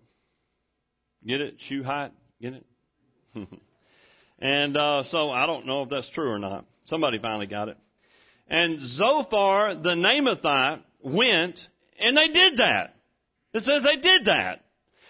Get 1.26 1.40
it? 1.40 1.56
Shuhite? 1.70 2.12
Get 2.42 2.54
it? 2.54 2.66
and 4.40 4.76
uh, 4.76 5.04
so 5.04 5.30
I 5.30 5.46
don't 5.46 5.68
know 5.68 5.84
if 5.84 5.90
that's 5.90 6.10
true 6.10 6.32
or 6.32 6.40
not. 6.40 6.66
Somebody 6.86 7.20
finally 7.20 7.46
got 7.46 7.70
it. 7.70 7.78
And 8.48 8.82
Zophar 8.82 9.76
the 9.76 9.94
Naamathite 9.94 10.82
went 11.04 11.60
and 12.00 12.18
they 12.18 12.28
did 12.28 12.58
that. 12.58 12.96
It 13.54 13.64
says 13.64 13.84
they 13.84 13.98
did 13.98 14.26
that. 14.26 14.62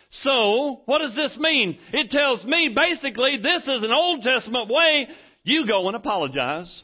So, 0.09 0.81
what 0.85 0.99
does 0.99 1.15
this 1.15 1.37
mean? 1.37 1.79
It 1.91 2.11
tells 2.11 2.45
me 2.45 2.73
basically 2.75 3.37
this 3.37 3.63
is 3.63 3.83
an 3.83 3.91
Old 3.91 4.21
Testament 4.21 4.69
way 4.69 5.07
you 5.43 5.65
go 5.65 5.87
and 5.87 5.95
apologize. 5.95 6.83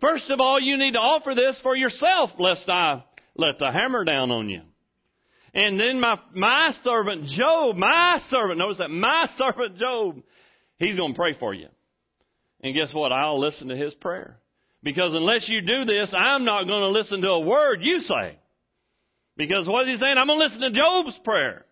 First 0.00 0.30
of 0.30 0.40
all, 0.40 0.60
you 0.60 0.76
need 0.76 0.92
to 0.92 1.00
offer 1.00 1.34
this 1.34 1.58
for 1.62 1.74
yourself, 1.74 2.30
lest 2.38 2.68
I 2.68 3.04
let 3.34 3.58
the 3.58 3.72
hammer 3.72 4.04
down 4.04 4.30
on 4.30 4.48
you. 4.48 4.62
And 5.54 5.80
then 5.80 6.00
my, 6.00 6.18
my 6.34 6.74
servant 6.84 7.24
Job, 7.24 7.76
my 7.76 8.20
servant, 8.28 8.58
notice 8.58 8.78
that, 8.78 8.90
my 8.90 9.26
servant 9.36 9.78
Job, 9.78 10.22
he's 10.78 10.96
going 10.96 11.14
to 11.14 11.18
pray 11.18 11.32
for 11.32 11.54
you. 11.54 11.68
And 12.62 12.74
guess 12.74 12.92
what? 12.92 13.10
I'll 13.10 13.40
listen 13.40 13.68
to 13.68 13.76
his 13.76 13.94
prayer. 13.94 14.36
Because 14.86 15.14
unless 15.14 15.48
you 15.48 15.62
do 15.62 15.84
this, 15.84 16.14
I'm 16.16 16.44
not 16.44 16.68
going 16.68 16.82
to 16.82 16.90
listen 16.90 17.20
to 17.22 17.28
a 17.30 17.40
word 17.40 17.80
you 17.82 17.98
say. 17.98 18.38
Because 19.36 19.68
what 19.68 19.82
is 19.82 19.88
he 19.88 19.96
saying? 19.96 20.16
I'm 20.16 20.28
going 20.28 20.38
to 20.38 20.44
listen 20.44 20.60
to 20.60 20.70
Job's 20.70 21.18
prayer. 21.24 21.66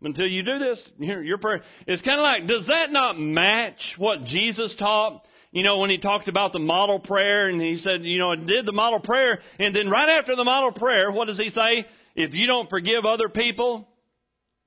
Until 0.00 0.28
you 0.28 0.44
do 0.44 0.56
this, 0.60 0.90
your, 1.00 1.24
your 1.24 1.38
prayer. 1.38 1.62
It's 1.88 2.02
kind 2.02 2.20
of 2.20 2.22
like, 2.22 2.46
does 2.46 2.68
that 2.68 2.92
not 2.92 3.18
match 3.18 3.96
what 3.98 4.22
Jesus 4.22 4.76
taught? 4.76 5.26
You 5.50 5.64
know, 5.64 5.78
when 5.78 5.90
he 5.90 5.98
talked 5.98 6.28
about 6.28 6.52
the 6.52 6.60
model 6.60 7.00
prayer 7.00 7.48
and 7.48 7.60
he 7.60 7.78
said, 7.78 8.04
you 8.04 8.20
know, 8.20 8.36
did 8.36 8.64
the 8.64 8.72
model 8.72 9.00
prayer 9.00 9.40
and 9.58 9.74
then 9.74 9.90
right 9.90 10.08
after 10.08 10.36
the 10.36 10.44
model 10.44 10.70
prayer, 10.70 11.10
what 11.10 11.26
does 11.26 11.36
he 11.36 11.50
say? 11.50 11.84
If 12.14 12.32
you 12.32 12.46
don't 12.46 12.70
forgive 12.70 13.04
other 13.04 13.28
people, 13.28 13.88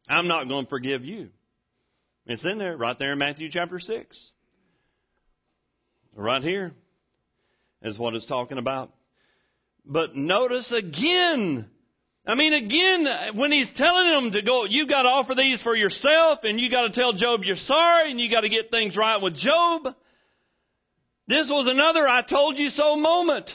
I'm 0.09 0.27
not 0.27 0.49
going 0.49 0.65
to 0.65 0.69
forgive 0.69 1.05
you. 1.05 1.29
It's 2.25 2.43
in 2.43 2.57
there, 2.57 2.75
right 2.75 2.99
there 2.99 3.13
in 3.13 3.19
Matthew 3.19 3.49
chapter 3.49 3.79
6. 3.79 4.31
Right 6.13 6.43
here 6.43 6.73
is 7.83 7.99
what 7.99 8.15
it's 8.15 8.25
talking 8.25 8.57
about. 8.57 8.91
But 9.85 10.15
notice 10.15 10.71
again, 10.71 11.69
I 12.25 12.35
mean, 12.35 12.53
again, 12.53 13.05
when 13.35 13.51
he's 13.51 13.69
telling 13.75 14.09
them 14.09 14.31
to 14.31 14.41
go, 14.41 14.63
you've 14.65 14.89
got 14.89 15.03
to 15.03 15.09
offer 15.09 15.35
these 15.35 15.61
for 15.61 15.75
yourself, 15.75 16.39
and 16.43 16.59
you've 16.59 16.71
got 16.71 16.87
to 16.87 16.93
tell 16.93 17.11
Job 17.11 17.41
you're 17.43 17.57
sorry, 17.57 18.11
and 18.11 18.19
you've 18.19 18.31
got 18.31 18.41
to 18.41 18.49
get 18.49 18.71
things 18.71 18.95
right 18.95 19.21
with 19.21 19.35
Job. 19.35 19.87
This 21.27 21.49
was 21.49 21.67
another 21.67 22.07
I 22.07 22.21
told 22.21 22.57
you 22.57 22.69
so 22.69 22.95
moment. 22.95 23.51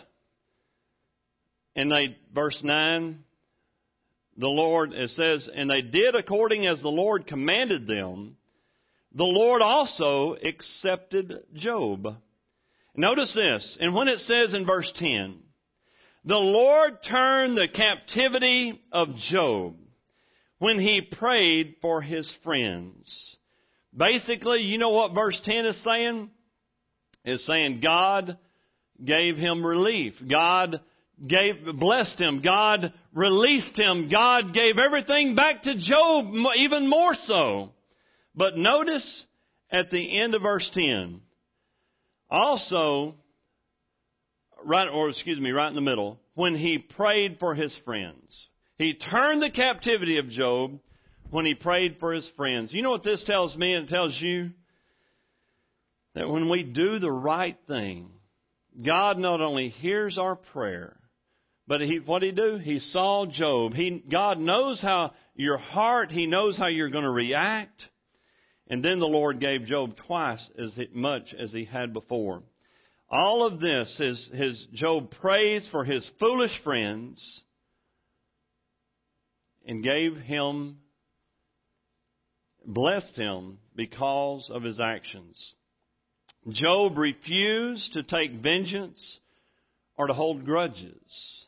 And 1.75 1.91
they, 1.91 2.17
verse 2.35 2.61
9, 2.63 3.25
the 4.37 4.49
Lord, 4.49 4.93
it 4.93 5.11
says, 5.11 5.49
and 5.53 5.71
they 5.71 5.81
did 5.81 6.15
according 6.15 6.67
as 6.67 6.83
the 6.83 6.89
Lord 6.89 7.27
commanded 7.27 7.87
them. 7.87 8.37
The 9.15 9.25
Lord 9.25 9.63
also 9.63 10.35
accepted 10.35 11.33
Job. 11.55 12.17
Notice 12.99 13.33
this, 13.33 13.79
and 13.81 13.95
when 13.95 14.09
it 14.09 14.19
says 14.19 14.55
in 14.55 14.67
verse 14.67 14.93
10, 14.97 15.39
the 16.25 16.35
Lord 16.35 17.01
turned 17.01 17.57
the 17.57 17.69
captivity 17.73 18.83
of 18.93 19.15
Job 19.19 19.77
when 20.59 20.81
he 20.81 21.01
prayed 21.01 21.77
for 21.81 22.03
his 22.03 22.29
friends. 22.43 23.37
Basically, 23.97 24.63
you 24.63 24.79
know 24.79 24.91
what 24.91 25.15
verse 25.15 25.41
10 25.45 25.67
is 25.67 25.85
saying? 25.85 26.29
It's 27.25 27.47
saying 27.47 27.79
God 27.81 28.37
gave 29.05 29.37
him 29.37 29.65
relief. 29.65 30.15
God 30.29 30.81
gave, 31.25 31.55
blessed 31.79 32.21
him. 32.21 32.43
God 32.45 32.93
released 33.15 33.79
him. 33.79 34.11
God 34.11 34.53
gave 34.53 34.77
everything 34.85 35.37
back 35.37 35.63
to 35.63 35.77
Job, 35.77 36.35
even 36.57 36.89
more 36.89 37.15
so. 37.15 37.75
But 38.35 38.57
notice 38.57 39.25
at 39.71 39.93
the 39.93 40.21
end 40.21 40.35
of 40.35 40.43
verse 40.43 40.69
10, 40.75 41.21
also, 42.31 43.15
right, 44.65 44.89
or 44.89 45.11
excuse 45.11 45.41
me, 45.41 45.51
right 45.51 45.69
in 45.69 45.75
the 45.75 45.81
middle, 45.81 46.19
when 46.35 46.55
he 46.55 46.79
prayed 46.79 47.39
for 47.39 47.55
his 47.55 47.77
friends. 47.85 48.49
He 48.77 48.95
turned 48.95 49.43
the 49.43 49.51
captivity 49.51 50.19
of 50.19 50.29
Job 50.29 50.79
when 51.31 51.45
he 51.45 51.55
prayed 51.55 51.97
for 51.99 52.13
his 52.13 52.29
friends. 52.37 52.73
You 52.73 52.83
know 52.83 52.91
what 52.91 53.03
this 53.03 53.25
tells 53.25 53.57
me 53.57 53.75
and 53.75 53.87
it 53.87 53.91
tells 53.91 54.19
you? 54.21 54.51
That 56.15 56.29
when 56.29 56.49
we 56.49 56.63
do 56.63 56.99
the 56.99 57.11
right 57.11 57.57
thing, 57.67 58.11
God 58.85 59.19
not 59.19 59.41
only 59.41 59.69
hears 59.69 60.19
our 60.19 60.37
prayer, 60.37 60.97
but 61.67 61.83
he, 61.83 61.99
what 61.99 62.21
did 62.21 62.31
he 62.31 62.43
do? 62.43 62.57
He 62.57 62.79
saw 62.79 63.27
Job. 63.27 63.75
He, 63.75 64.03
God 64.11 64.39
knows 64.39 64.81
how 64.81 65.13
your 65.35 65.59
heart, 65.59 66.11
He 66.11 66.27
knows 66.27 66.57
how 66.57 66.69
you're 66.69 66.89
going 66.89 67.05
to 67.05 67.11
react. 67.11 67.85
And 68.69 68.85
then 68.85 68.99
the 68.99 69.07
Lord 69.07 69.41
gave 69.41 69.65
Job 69.65 69.97
twice 69.97 70.51
as 70.63 70.79
much 70.93 71.35
as 71.39 71.53
he 71.53 71.65
had 71.65 71.93
before. 71.93 72.43
All 73.11 73.47
of 73.47 73.61
this 73.61 73.99
is 74.01 74.31
his 74.35 74.67
Job 74.75 75.11
prays 75.11 75.67
for 75.69 75.85
his 75.85 76.09
foolish 76.19 76.63
friends 76.63 77.43
and 79.67 79.83
gave 79.83 80.17
him 80.17 80.79
blessed 82.67 83.17
him 83.17 83.59
because 83.75 84.51
of 84.53 84.63
his 84.63 84.79
actions. 84.79 85.55
Job 86.51 86.99
refused 86.99 87.95
to 87.95 88.03
take 88.03 88.33
vengeance 88.33 89.21
or 89.97 90.07
to 90.07 90.13
hold 90.13 90.45
grudges. 90.45 91.47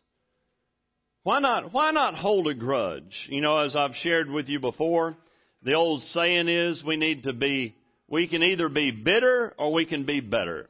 Why 1.23 1.39
not, 1.39 1.73
why 1.73 1.91
not 1.91 2.15
hold 2.15 2.49
a 2.49 2.55
grudge? 2.55 3.29
You 3.29 3.43
know, 3.43 3.59
as 3.59 3.77
I've 3.77 3.95
shared 3.95 4.31
with 4.31 4.49
you 4.49 4.59
before, 4.59 5.17
the 5.63 5.75
old 5.75 6.03
saying 6.03 6.49
is 6.49 6.83
we 6.85 6.97
need 6.97 7.25
to 7.25 7.33
be, 7.33 7.75
we 8.09 8.29
can 8.29 8.43
either 8.43 8.69
be 8.69 8.91
bitter 8.91 9.55
or 9.59 9.73
we 9.73 9.85
can 9.85 10.07
be 10.07 10.21
better. 10.21 10.69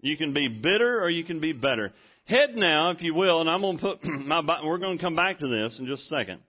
You 0.00 0.16
can 0.16 0.32
be 0.32 0.48
bitter 0.48 1.02
or 1.02 1.10
you 1.10 1.24
can 1.24 1.40
be 1.40 1.52
better. 1.52 1.92
Head 2.24 2.50
now, 2.54 2.90
if 2.90 3.02
you 3.02 3.14
will, 3.14 3.40
and 3.40 3.50
I'm 3.50 3.60
going 3.60 3.78
to 3.78 3.82
put 3.82 4.04
my, 4.04 4.42
we're 4.64 4.78
going 4.78 4.98
to 4.98 5.02
come 5.02 5.16
back 5.16 5.38
to 5.38 5.48
this 5.48 5.78
in 5.78 5.86
just 5.86 6.04
a 6.04 6.06
second. 6.06 6.40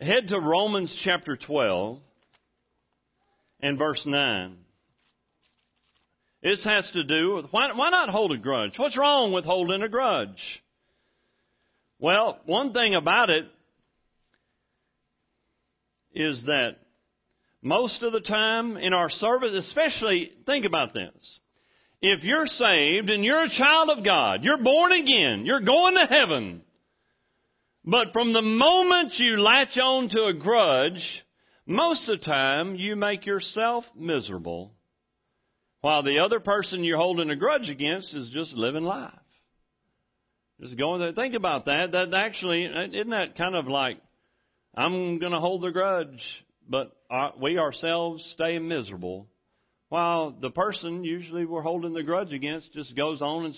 Head 0.00 0.28
to 0.28 0.40
Romans 0.40 0.96
chapter 1.04 1.36
12 1.36 1.98
and 3.60 3.78
verse 3.78 4.02
9. 4.06 4.56
This 6.42 6.64
has 6.64 6.90
to 6.92 7.04
do 7.04 7.34
with 7.34 7.46
why, 7.50 7.72
why 7.74 7.90
not 7.90 8.08
hold 8.08 8.32
a 8.32 8.38
grudge? 8.38 8.76
What's 8.76 8.98
wrong 8.98 9.32
with 9.32 9.44
holding 9.44 9.82
a 9.82 9.88
grudge? 9.88 10.62
Well, 12.00 12.40
one 12.46 12.72
thing 12.72 12.96
about 12.96 13.30
it 13.30 13.44
is 16.14 16.44
that 16.46 16.76
most 17.62 18.02
of 18.02 18.12
the 18.12 18.20
time 18.20 18.76
in 18.76 18.92
our 18.92 19.08
service, 19.08 19.54
especially, 19.54 20.32
think 20.46 20.64
about 20.64 20.92
this. 20.92 21.40
If 22.00 22.24
you're 22.24 22.46
saved 22.46 23.08
and 23.10 23.24
you're 23.24 23.44
a 23.44 23.48
child 23.48 23.90
of 23.90 24.04
God, 24.04 24.42
you're 24.42 24.62
born 24.62 24.90
again, 24.90 25.44
you're 25.46 25.60
going 25.60 25.94
to 25.94 26.06
heaven. 26.06 26.62
But 27.84 28.12
from 28.12 28.32
the 28.32 28.42
moment 28.42 29.18
you 29.18 29.36
latch 29.36 29.78
on 29.78 30.08
to 30.08 30.24
a 30.24 30.34
grudge, 30.34 31.24
most 31.64 32.08
of 32.08 32.18
the 32.18 32.24
time 32.24 32.74
you 32.74 32.96
make 32.96 33.24
yourself 33.26 33.84
miserable 33.96 34.72
while 35.80 36.02
the 36.02 36.20
other 36.20 36.40
person 36.40 36.82
you're 36.82 36.96
holding 36.96 37.30
a 37.30 37.36
grudge 37.36 37.68
against 37.68 38.14
is 38.14 38.28
just 38.30 38.54
living 38.54 38.84
life. 38.84 39.12
Just 40.60 40.76
going 40.76 41.00
there. 41.00 41.12
Think 41.12 41.34
about 41.34 41.66
that. 41.66 41.92
That 41.92 42.14
actually, 42.14 42.66
uh, 42.66 42.84
isn't 42.84 43.10
that 43.10 43.36
kind 43.36 43.56
of 43.56 43.66
like, 43.66 43.98
I'm 44.76 45.18
going 45.18 45.32
to 45.32 45.40
hold 45.40 45.62
the 45.62 45.70
grudge 45.70 46.44
but 46.72 46.90
we 47.38 47.58
ourselves 47.58 48.24
stay 48.32 48.58
miserable. 48.58 49.28
While 49.90 50.30
the 50.30 50.50
person 50.50 51.04
usually 51.04 51.44
we're 51.44 51.60
holding 51.60 51.92
the 51.92 52.02
grudge 52.02 52.32
against 52.32 52.72
just 52.72 52.96
goes 52.96 53.20
on 53.20 53.44
and, 53.44 53.54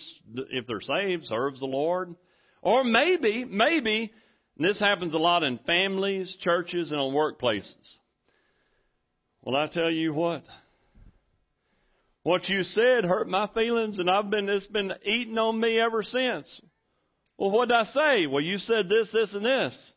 if 0.50 0.66
they're 0.66 0.80
saved, 0.80 1.24
serves 1.24 1.60
the 1.60 1.66
Lord. 1.66 2.16
Or 2.60 2.82
maybe, 2.82 3.44
maybe, 3.44 4.12
this 4.56 4.80
happens 4.80 5.14
a 5.14 5.18
lot 5.18 5.44
in 5.44 5.58
families, 5.58 6.36
churches, 6.40 6.90
and 6.90 7.00
on 7.00 7.14
workplaces. 7.14 7.94
Well, 9.42 9.54
I 9.54 9.68
tell 9.68 9.90
you 9.90 10.12
what, 10.12 10.42
what 12.24 12.48
you 12.48 12.64
said 12.64 13.04
hurt 13.04 13.28
my 13.28 13.46
feelings, 13.54 14.00
and 14.00 14.10
I've 14.10 14.28
been 14.28 14.48
it's 14.48 14.66
been 14.66 14.92
eating 15.04 15.38
on 15.38 15.60
me 15.60 15.78
ever 15.78 16.02
since. 16.02 16.60
Well, 17.38 17.52
what 17.52 17.68
did 17.68 17.76
I 17.76 17.84
say? 17.84 18.26
Well, 18.26 18.42
you 18.42 18.58
said 18.58 18.88
this, 18.88 19.12
this, 19.12 19.34
and 19.34 19.44
this. 19.44 19.93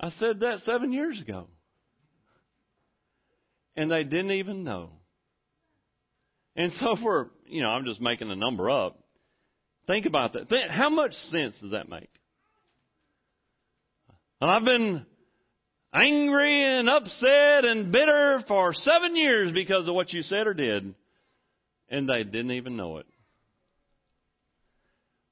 I 0.00 0.08
said 0.08 0.40
that 0.40 0.60
seven 0.60 0.92
years 0.92 1.20
ago. 1.20 1.46
And 3.76 3.90
they 3.90 4.02
didn't 4.02 4.32
even 4.32 4.64
know. 4.64 4.90
And 6.56 6.72
so 6.72 6.96
for, 6.96 7.30
you 7.46 7.62
know, 7.62 7.68
I'm 7.68 7.84
just 7.84 8.00
making 8.00 8.30
a 8.30 8.36
number 8.36 8.70
up. 8.70 8.98
Think 9.86 10.06
about 10.06 10.32
that. 10.32 10.70
How 10.70 10.88
much 10.88 11.14
sense 11.14 11.58
does 11.60 11.72
that 11.72 11.88
make? 11.88 12.10
And 14.40 14.50
I've 14.50 14.64
been 14.64 15.06
angry 15.92 16.78
and 16.78 16.88
upset 16.88 17.64
and 17.64 17.92
bitter 17.92 18.42
for 18.48 18.72
seven 18.72 19.16
years 19.16 19.52
because 19.52 19.86
of 19.86 19.94
what 19.94 20.12
you 20.12 20.22
said 20.22 20.46
or 20.46 20.54
did. 20.54 20.94
And 21.90 22.08
they 22.08 22.24
didn't 22.24 22.52
even 22.52 22.76
know 22.76 22.98
it. 22.98 23.06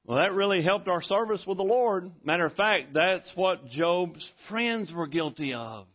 Well, 0.08 0.16
that 0.16 0.32
really 0.32 0.62
helped 0.62 0.88
our 0.88 1.02
service 1.02 1.44
with 1.46 1.58
the 1.58 1.64
Lord. 1.64 2.10
Matter 2.24 2.46
of 2.46 2.54
fact, 2.54 2.94
that's 2.94 3.30
what 3.34 3.68
Job's 3.68 4.26
friends 4.48 4.90
were 4.90 5.06
guilty 5.06 5.52
of. 5.52 5.86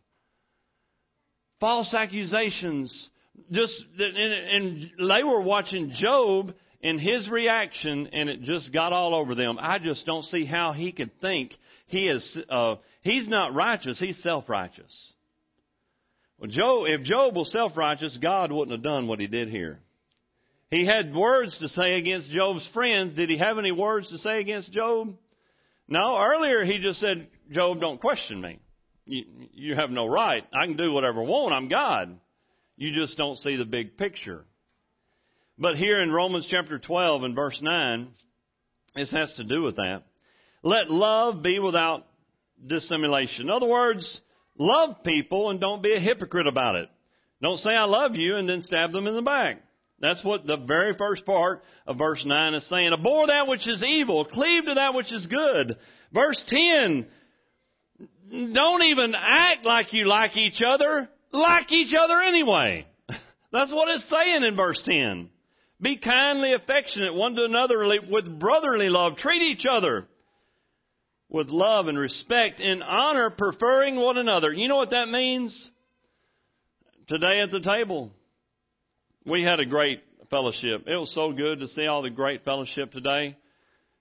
False 1.59 1.95
accusations. 1.95 3.09
Just, 3.51 3.83
and 3.97 4.15
and 4.15 4.91
they 4.99 5.23
were 5.23 5.41
watching 5.41 5.93
Job 5.95 6.53
and 6.83 6.99
his 6.99 7.27
reaction, 7.27 8.09
and 8.13 8.29
it 8.29 8.43
just 8.43 8.71
got 8.71 8.93
all 8.93 9.15
over 9.15 9.33
them. 9.33 9.57
I 9.59 9.79
just 9.79 10.05
don't 10.05 10.25
see 10.25 10.45
how 10.45 10.73
he 10.73 10.91
could 10.91 11.19
think 11.19 11.57
he 11.87 12.07
is, 12.07 12.37
uh, 12.51 12.75
he's 13.01 13.27
not 13.27 13.55
righteous, 13.55 13.99
he's 13.99 14.21
self-righteous. 14.21 15.13
Well, 16.37 16.51
Job, 16.51 16.85
if 16.87 17.01
Job 17.01 17.35
was 17.35 17.51
self-righteous, 17.51 18.19
God 18.21 18.51
wouldn't 18.51 18.77
have 18.77 18.83
done 18.83 19.07
what 19.07 19.19
he 19.19 19.25
did 19.25 19.49
here. 19.49 19.79
He 20.73 20.85
had 20.85 21.15
words 21.15 21.57
to 21.59 21.69
say 21.69 21.95
against 21.95 22.31
Job's 22.31 22.67
friends. 22.73 23.13
Did 23.13 23.29
he 23.29 23.37
have 23.37 23.57
any 23.57 23.71
words 23.71 24.09
to 24.09 24.17
say 24.17 24.39
against 24.39 24.71
Job? 24.71 25.15
No. 25.87 26.17
Earlier 26.17 26.63
he 26.63 26.79
just 26.79 26.99
said, 26.99 27.27
Job, 27.51 27.79
don't 27.79 28.01
question 28.01 28.41
me. 28.41 28.59
You, 29.05 29.23
you 29.53 29.75
have 29.75 29.89
no 29.89 30.07
right. 30.07 30.43
I 30.53 30.65
can 30.65 30.77
do 30.77 30.91
whatever 30.91 31.21
I 31.21 31.25
want. 31.25 31.53
I'm 31.53 31.67
God. 31.67 32.17
You 32.75 32.93
just 32.95 33.17
don't 33.17 33.37
see 33.37 33.55
the 33.55 33.65
big 33.65 33.97
picture. 33.97 34.45
But 35.57 35.77
here 35.77 36.01
in 36.01 36.11
Romans 36.11 36.47
chapter 36.49 36.79
12 36.79 37.23
and 37.23 37.35
verse 37.35 37.59
9, 37.61 38.07
this 38.95 39.11
has 39.11 39.33
to 39.35 39.43
do 39.43 39.61
with 39.61 39.75
that. 39.75 40.03
Let 40.63 40.89
love 40.89 41.43
be 41.43 41.59
without 41.59 42.07
dissimulation. 42.65 43.43
In 43.43 43.51
other 43.51 43.67
words, 43.67 44.21
Love 44.57 45.03
people 45.03 45.49
and 45.49 45.59
don't 45.59 45.81
be 45.81 45.93
a 45.93 45.99
hypocrite 45.99 46.47
about 46.47 46.75
it. 46.75 46.89
Don't 47.41 47.57
say 47.57 47.71
I 47.71 47.85
love 47.85 48.15
you 48.15 48.35
and 48.37 48.47
then 48.47 48.61
stab 48.61 48.91
them 48.91 49.07
in 49.07 49.15
the 49.15 49.21
back. 49.21 49.61
That's 50.03 50.21
what 50.21 50.45
the 50.45 50.57
very 50.57 50.91
first 50.97 51.25
part 51.25 51.63
of 51.87 51.97
verse 51.97 52.25
9 52.25 52.55
is 52.55 52.67
saying. 52.67 52.91
Abhor 52.91 53.27
that 53.27 53.47
which 53.47 53.65
is 53.65 53.81
evil, 53.81 54.25
cleave 54.25 54.65
to 54.65 54.73
that 54.73 54.93
which 54.93 55.13
is 55.13 55.25
good. 55.27 55.77
Verse 56.13 56.43
10, 56.45 57.07
don't 58.51 58.83
even 58.83 59.15
act 59.15 59.65
like 59.65 59.93
you 59.93 60.05
like 60.05 60.35
each 60.35 60.61
other, 60.61 61.07
like 61.31 61.71
each 61.71 61.93
other 61.97 62.19
anyway. 62.19 62.85
That's 63.53 63.71
what 63.71 63.87
it's 63.91 64.09
saying 64.09 64.43
in 64.43 64.57
verse 64.57 64.83
10. 64.83 65.29
Be 65.79 65.95
kindly 65.95 66.51
affectionate 66.51 67.13
one 67.13 67.35
to 67.35 67.45
another 67.45 67.87
with 68.11 68.39
brotherly 68.39 68.89
love. 68.89 69.15
Treat 69.15 69.41
each 69.41 69.63
other 69.65 70.05
with 71.29 71.47
love 71.47 71.87
and 71.87 71.97
respect, 71.97 72.59
in 72.59 72.81
honor, 72.81 73.29
preferring 73.29 73.95
one 73.95 74.17
another. 74.17 74.51
You 74.51 74.67
know 74.67 74.75
what 74.75 74.89
that 74.89 75.07
means? 75.07 75.71
Today 77.07 77.39
at 77.41 77.51
the 77.51 77.61
table, 77.61 78.11
we 79.25 79.43
had 79.43 79.59
a 79.59 79.65
great 79.65 80.01
fellowship. 80.29 80.83
It 80.87 80.95
was 80.95 81.13
so 81.13 81.31
good 81.31 81.59
to 81.59 81.67
see 81.67 81.85
all 81.85 82.01
the 82.01 82.09
great 82.09 82.43
fellowship 82.43 82.91
today 82.91 83.37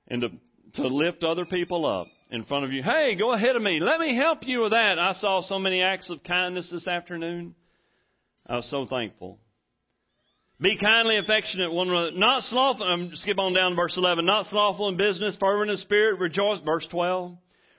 and 0.08 0.22
to, 0.22 0.28
to 0.74 0.86
lift 0.86 1.24
other 1.24 1.44
people 1.44 1.86
up 1.86 2.08
in 2.30 2.44
front 2.44 2.64
of 2.64 2.72
you. 2.72 2.82
Hey, 2.82 3.14
go 3.14 3.32
ahead 3.32 3.56
of 3.56 3.62
me. 3.62 3.80
Let 3.80 4.00
me 4.00 4.16
help 4.16 4.46
you 4.46 4.62
with 4.62 4.72
that. 4.72 4.98
I 4.98 5.12
saw 5.12 5.40
so 5.40 5.58
many 5.58 5.82
acts 5.82 6.10
of 6.10 6.22
kindness 6.22 6.70
this 6.70 6.88
afternoon. 6.88 7.54
I 8.46 8.56
was 8.56 8.70
so 8.70 8.86
thankful. 8.86 9.38
Be 10.60 10.78
kindly 10.78 11.18
affectionate 11.18 11.72
one 11.72 11.90
another. 11.90 12.12
Not 12.12 12.44
slothful. 12.44 12.86
Um, 12.86 13.10
skip 13.14 13.38
on 13.38 13.52
down 13.52 13.72
to 13.72 13.76
verse 13.76 13.96
11. 13.96 14.24
Not 14.24 14.46
slothful 14.46 14.88
in 14.88 14.96
business, 14.96 15.36
fervent 15.36 15.70
in 15.70 15.76
spirit, 15.76 16.20
rejoice. 16.20 16.60
Verse 16.64 16.86
12. 16.86 17.36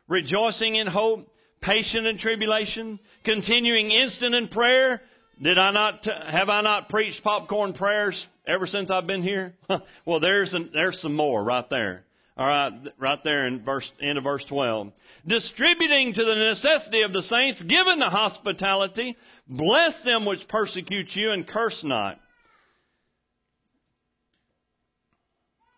Rejoicing 0.10 0.75
in 0.75 0.88
hope, 0.88 1.29
patient 1.62 2.06
in 2.06 2.17
tribulation, 2.17 2.99
continuing 3.23 3.91
instant 3.91 4.36
in 4.36 4.49
prayer. 4.49 5.01
Did 5.43 5.58
I 5.58 5.71
not, 5.71 6.06
have 6.06 6.47
I 6.47 6.62
not 6.62 6.88
preached 6.88 7.21
popcorn 7.21 7.73
prayers 7.73 8.27
ever 8.47 8.65
since 8.65 8.89
I've 8.89 9.08
been 9.08 9.23
here? 9.23 9.53
well, 10.06 10.21
there's, 10.21 10.53
an, 10.53 10.69
there's 10.73 11.01
some 11.01 11.15
more 11.15 11.43
right 11.43 11.69
there. 11.69 12.06
All 12.38 12.47
right, 12.47 12.71
right 12.97 13.19
there 13.25 13.45
in 13.45 13.63
verse, 13.63 13.91
end 14.01 14.17
of 14.17 14.23
verse 14.23 14.43
12. 14.45 14.93
Distributing 15.27 16.13
to 16.13 16.23
the 16.23 16.36
necessity 16.36 17.01
of 17.01 17.12
the 17.12 17.21
saints, 17.21 17.62
giving 17.62 17.99
the 17.99 18.10
hospitality, 18.10 19.17
bless 19.47 20.01
them 20.06 20.25
which 20.25 20.47
persecute 20.47 21.13
you 21.13 21.32
and 21.32 21.45
curse 21.45 21.84
not. 21.84 22.19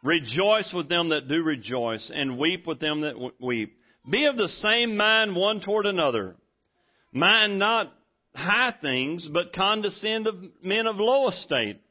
Rejoice 0.04 0.72
with 0.74 0.88
them 0.88 1.10
that 1.10 1.28
do 1.28 1.42
rejoice, 1.42 2.12
and 2.14 2.38
weep 2.38 2.68
with 2.68 2.80
them 2.80 3.02
that 3.02 3.16
weep. 3.42 3.80
Be 4.10 4.28
of 4.28 4.38
the 4.38 4.48
same 4.48 4.96
mind 4.96 5.36
one 5.36 5.60
toward 5.60 5.88
another. 5.88 6.36
Mind 7.12 7.58
not 7.58 7.92
high 8.36 8.74
things, 8.82 9.28
but 9.28 9.54
condescend 9.54 10.28
of 10.28 10.36
men 10.62 10.88
of 10.88 10.98
low 10.98 11.28
estate. 11.30 11.82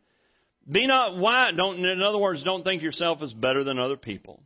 Be 0.70 0.86
not 0.86 1.16
wise. 1.16 1.52
Don't, 1.56 1.84
in 1.84 2.02
other 2.02 2.18
words, 2.18 2.42
don't 2.42 2.62
think 2.62 2.82
yourself 2.82 3.18
as 3.22 3.34
better 3.34 3.64
than 3.64 3.78
other 3.78 3.96
people. 3.96 4.42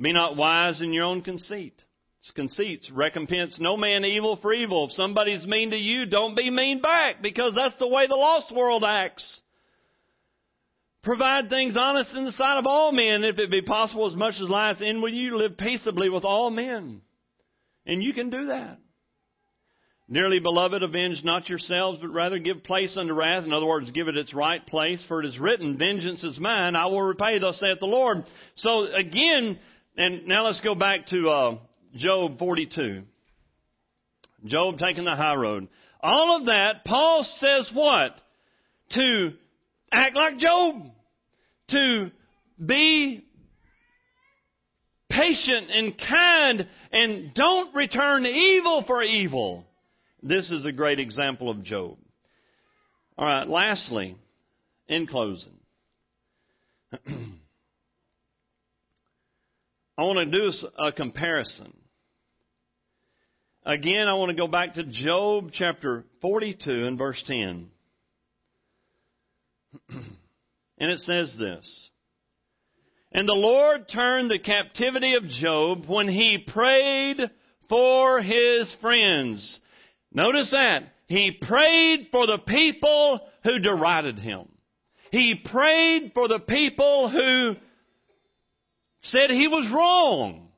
Be 0.00 0.12
not 0.12 0.36
wise 0.36 0.82
in 0.82 0.92
your 0.92 1.04
own 1.04 1.22
conceit. 1.22 1.80
It's 2.20 2.30
conceits. 2.30 2.90
Recompense 2.90 3.58
no 3.60 3.76
man 3.76 4.04
evil 4.04 4.36
for 4.36 4.52
evil. 4.52 4.86
If 4.86 4.92
somebody's 4.92 5.46
mean 5.46 5.70
to 5.70 5.76
you, 5.76 6.06
don't 6.06 6.36
be 6.36 6.50
mean 6.50 6.80
back 6.80 7.22
because 7.22 7.54
that's 7.54 7.78
the 7.78 7.88
way 7.88 8.06
the 8.06 8.14
lost 8.14 8.54
world 8.54 8.82
acts. 8.82 9.40
Provide 11.02 11.50
things 11.50 11.76
honest 11.78 12.14
in 12.14 12.24
the 12.24 12.32
sight 12.32 12.58
of 12.58 12.66
all 12.66 12.90
men, 12.90 13.24
if 13.24 13.38
it 13.38 13.50
be 13.50 13.60
possible, 13.60 14.06
as 14.06 14.16
much 14.16 14.36
as 14.36 14.48
lies 14.48 14.80
in 14.80 15.02
with 15.02 15.12
you, 15.12 15.36
live 15.36 15.58
peaceably 15.58 16.08
with 16.08 16.24
all 16.24 16.50
men. 16.50 17.02
And 17.84 18.02
you 18.02 18.14
can 18.14 18.30
do 18.30 18.46
that. 18.46 18.78
Dearly 20.12 20.38
beloved, 20.38 20.82
avenge 20.82 21.24
not 21.24 21.48
yourselves, 21.48 21.98
but 21.98 22.08
rather 22.08 22.38
give 22.38 22.62
place 22.62 22.96
unto 22.96 23.14
wrath. 23.14 23.44
In 23.44 23.54
other 23.54 23.66
words, 23.66 23.90
give 23.90 24.06
it 24.08 24.18
its 24.18 24.34
right 24.34 24.64
place, 24.66 25.02
for 25.06 25.20
it 25.20 25.26
is 25.26 25.38
written, 25.38 25.78
Vengeance 25.78 26.22
is 26.22 26.38
mine, 26.38 26.76
I 26.76 26.86
will 26.86 27.00
repay, 27.00 27.38
thus 27.38 27.58
saith 27.58 27.80
the 27.80 27.86
Lord. 27.86 28.24
So 28.54 28.82
again, 28.92 29.58
and 29.96 30.26
now 30.26 30.44
let's 30.44 30.60
go 30.60 30.74
back 30.74 31.06
to 31.08 31.28
uh, 31.30 31.58
Job 31.96 32.38
42. 32.38 33.02
Job 34.44 34.78
taking 34.78 35.04
the 35.04 35.16
high 35.16 35.36
road. 35.36 35.68
All 36.02 36.36
of 36.36 36.46
that, 36.46 36.84
Paul 36.84 37.22
says 37.22 37.70
what? 37.72 38.20
To 38.90 39.32
act 39.90 40.16
like 40.16 40.36
Job. 40.36 40.82
To 41.68 42.10
be 42.64 43.24
patient 45.08 45.70
and 45.70 45.96
kind 45.96 46.68
and 46.92 47.32
don't 47.32 47.74
return 47.74 48.26
evil 48.26 48.84
for 48.86 49.02
evil. 49.02 49.64
This 50.26 50.50
is 50.50 50.64
a 50.64 50.72
great 50.72 51.00
example 51.00 51.50
of 51.50 51.62
Job. 51.62 51.98
All 53.18 53.26
right, 53.26 53.46
lastly, 53.46 54.16
in 54.88 55.06
closing, 55.06 55.52
I 59.98 60.02
want 60.02 60.18
to 60.20 60.38
do 60.38 60.50
a 60.78 60.92
comparison. 60.92 61.74
Again, 63.66 64.08
I 64.08 64.14
want 64.14 64.30
to 64.30 64.34
go 64.34 64.48
back 64.48 64.74
to 64.74 64.84
Job 64.84 65.50
chapter 65.52 66.04
42 66.22 66.86
and 66.86 66.96
verse 66.96 67.22
10. 67.26 67.68
and 69.90 70.90
it 70.90 71.00
says 71.00 71.36
this. 71.38 71.90
And 73.12 73.28
the 73.28 73.34
Lord 73.34 73.90
turned 73.90 74.30
the 74.30 74.38
captivity 74.38 75.16
of 75.16 75.24
Job 75.24 75.84
when 75.86 76.08
he 76.08 76.38
prayed 76.38 77.30
for 77.68 78.22
his 78.22 78.74
friends. 78.80 79.60
Notice 80.14 80.52
that. 80.52 80.94
He 81.06 81.32
prayed 81.32 82.08
for 82.10 82.26
the 82.26 82.38
people 82.38 83.20
who 83.42 83.58
derided 83.58 84.18
him. 84.18 84.48
He 85.10 85.34
prayed 85.44 86.12
for 86.14 86.28
the 86.28 86.38
people 86.40 87.10
who 87.10 87.56
said 89.02 89.30
he 89.30 89.48
was 89.48 89.70
wrong. 89.70 90.48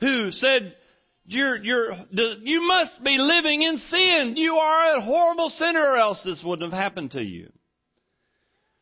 Who 0.00 0.30
said, 0.30 0.76
you're, 1.24 1.56
you're, 1.62 1.92
you 2.10 2.66
must 2.66 3.02
be 3.02 3.18
living 3.18 3.62
in 3.62 3.78
sin. 3.78 4.34
You 4.36 4.56
are 4.56 4.96
a 4.96 5.02
horrible 5.02 5.48
sinner 5.48 5.82
or 5.82 5.96
else 5.96 6.22
this 6.22 6.44
wouldn't 6.44 6.70
have 6.72 6.80
happened 6.80 7.12
to 7.12 7.22
you. 7.22 7.50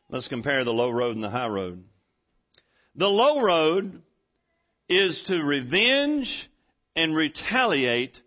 Let's 0.09 0.27
compare 0.27 0.63
the 0.63 0.71
low 0.71 0.91
road 0.91 1.15
and 1.15 1.23
the 1.23 1.29
high 1.29 1.47
road. 1.47 1.83
The 2.95 3.07
low 3.07 3.41
road 3.41 4.03
is 4.87 5.23
to 5.27 5.37
revenge 5.37 6.49
and 6.95 7.15
retaliate 7.15 8.21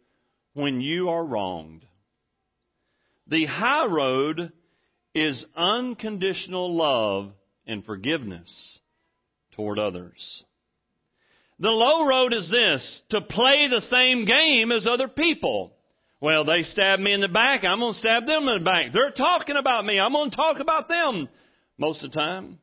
when 0.58 0.80
you 0.80 1.08
are 1.08 1.24
wronged. 1.24 1.84
The 3.28 3.46
high 3.46 3.86
road 3.86 4.52
is 5.14 5.46
unconditional 5.56 6.76
love 6.76 7.30
and 7.66 7.84
forgiveness 7.84 8.80
toward 9.52 9.78
others. 9.78 10.44
The 11.60 11.70
low 11.70 12.06
road 12.06 12.32
is 12.34 12.50
this, 12.50 13.02
to 13.10 13.20
play 13.20 13.68
the 13.68 13.82
same 13.82 14.24
game 14.24 14.72
as 14.72 14.86
other 14.86 15.08
people. 15.08 15.74
Well, 16.20 16.44
they 16.44 16.62
stabbed 16.64 17.02
me 17.02 17.12
in 17.12 17.20
the 17.20 17.28
back, 17.28 17.62
I'm 17.62 17.78
going 17.78 17.92
to 17.92 17.98
stab 17.98 18.26
them 18.26 18.48
in 18.48 18.58
the 18.58 18.64
back. 18.64 18.92
They're 18.92 19.10
talking 19.10 19.56
about 19.56 19.84
me, 19.84 20.00
I'm 20.00 20.12
going 20.12 20.30
to 20.30 20.36
talk 20.36 20.58
about 20.58 20.88
them. 20.88 21.28
Most 21.78 22.02
of 22.04 22.10
the 22.10 22.18
time, 22.18 22.58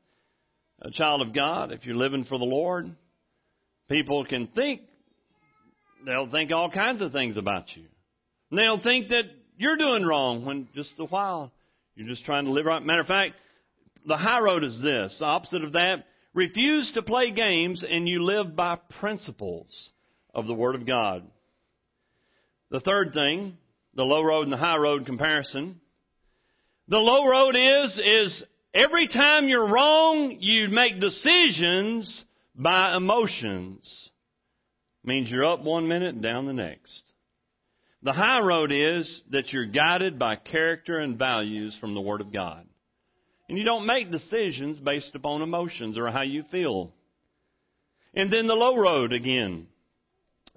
a 0.82 0.92
child 0.92 1.22
of 1.22 1.34
God, 1.34 1.72
if 1.72 1.86
you're 1.86 1.96
living 1.96 2.26
for 2.26 2.38
the 2.38 2.46
Lord, 2.46 2.94
people 3.88 4.26
can 4.26 4.48
think, 4.48 4.82
they'll 6.06 6.30
think 6.30 6.52
all 6.52 6.70
kinds 6.70 7.02
of 7.02 7.12
things 7.12 7.38
about 7.38 7.76
you. 7.76 7.84
And 8.50 8.60
they'll 8.60 8.82
think 8.82 9.10
that 9.10 9.26
you're 9.58 9.78
doing 9.78 10.06
wrong 10.06 10.46
when 10.46 10.68
just 10.74 11.00
a 11.00 11.06
while 11.06 11.52
you're 11.96 12.08
just 12.08 12.26
trying 12.26 12.46
to 12.46 12.52
live 12.52 12.66
right. 12.66 12.84
Matter 12.84 13.02
of 13.02 13.08
fact, 13.08 13.34
the 14.06 14.18
high 14.18 14.40
road 14.40 14.64
is 14.64 14.82
this. 14.82 15.20
The 15.20 15.26
opposite 15.26 15.64
of 15.64 15.74
that 15.74 16.06
Refuse 16.36 16.92
to 16.92 17.02
play 17.02 17.32
games 17.32 17.86
and 17.90 18.10
you 18.10 18.22
live 18.22 18.58
by 18.58 18.76
principles 19.00 19.90
of 20.34 20.48
the 20.48 20.54
Word 20.54 20.76
of 20.76 20.86
God. 20.86 21.24
The 22.70 22.82
third 22.82 23.14
thing, 23.14 23.58
the 23.94 24.04
low 24.04 24.22
road 24.22 24.44
and 24.44 24.52
the 24.52 24.58
high 24.58 24.76
road 24.76 25.06
comparison. 25.06 25.80
The 26.90 26.98
low 26.98 27.30
road 27.30 27.56
is, 27.56 28.02
is 28.04 28.44
every 28.74 29.08
time 29.08 29.48
you're 29.48 29.66
wrong, 29.66 30.36
you 30.42 30.68
make 30.68 31.00
decisions 31.00 32.26
by 32.54 32.94
emotions. 32.98 34.12
Means 35.06 35.30
you're 35.30 35.46
up 35.46 35.62
one 35.62 35.88
minute 35.88 36.16
and 36.16 36.24
down 36.24 36.48
the 36.48 36.54
next. 36.54 37.04
The 38.02 38.12
high 38.12 38.42
road 38.42 38.72
is 38.72 39.24
that 39.30 39.54
you're 39.54 39.66
guided 39.66 40.18
by 40.18 40.36
character 40.36 41.00
and 41.00 41.18
values 41.18 41.78
from 41.80 41.94
the 41.94 42.02
Word 42.02 42.22
of 42.22 42.34
God. 42.34 42.66
And 43.48 43.58
you 43.58 43.64
don't 43.64 43.86
make 43.86 44.12
decisions 44.12 44.80
based 44.80 45.14
upon 45.14 45.44
emotions 45.44 45.98
or 45.98 46.10
how 46.10 46.24
you 46.24 46.44
feel. 46.52 46.92
And 48.16 48.32
then 48.32 48.48
the 48.48 48.56
low 48.56 48.78
road 48.78 49.14
again. 49.14 49.68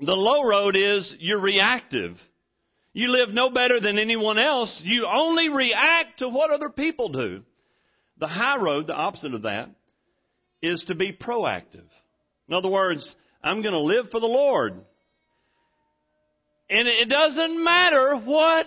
The 0.00 0.12
low 0.12 0.44
road 0.44 0.76
is 0.76 1.14
you're 1.18 1.40
reactive. 1.40 2.16
You 2.94 3.08
live 3.08 3.28
no 3.34 3.50
better 3.50 3.80
than 3.80 3.98
anyone 3.98 4.38
else. 4.38 4.80
You 4.84 5.06
only 5.06 5.50
react 5.50 6.20
to 6.20 6.28
what 6.28 6.50
other 6.50 6.70
people 6.70 7.10
do. 7.10 7.42
The 8.18 8.28
high 8.28 8.56
road, 8.56 8.86
the 8.86 8.94
opposite 8.94 9.34
of 9.34 9.42
that, 9.42 9.70
is 10.62 10.84
to 10.88 10.94
be 10.94 11.12
proactive. 11.12 11.86
In 12.48 12.54
other 12.54 12.68
words, 12.68 13.14
I'm 13.42 13.62
going 13.62 13.74
to 13.74 13.80
live 13.80 14.10
for 14.10 14.20
the 14.20 14.26
Lord. 14.26 14.74
and 16.70 16.86
it 16.88 17.08
doesn't 17.08 17.62
matter 17.62 18.16
what 18.16 18.66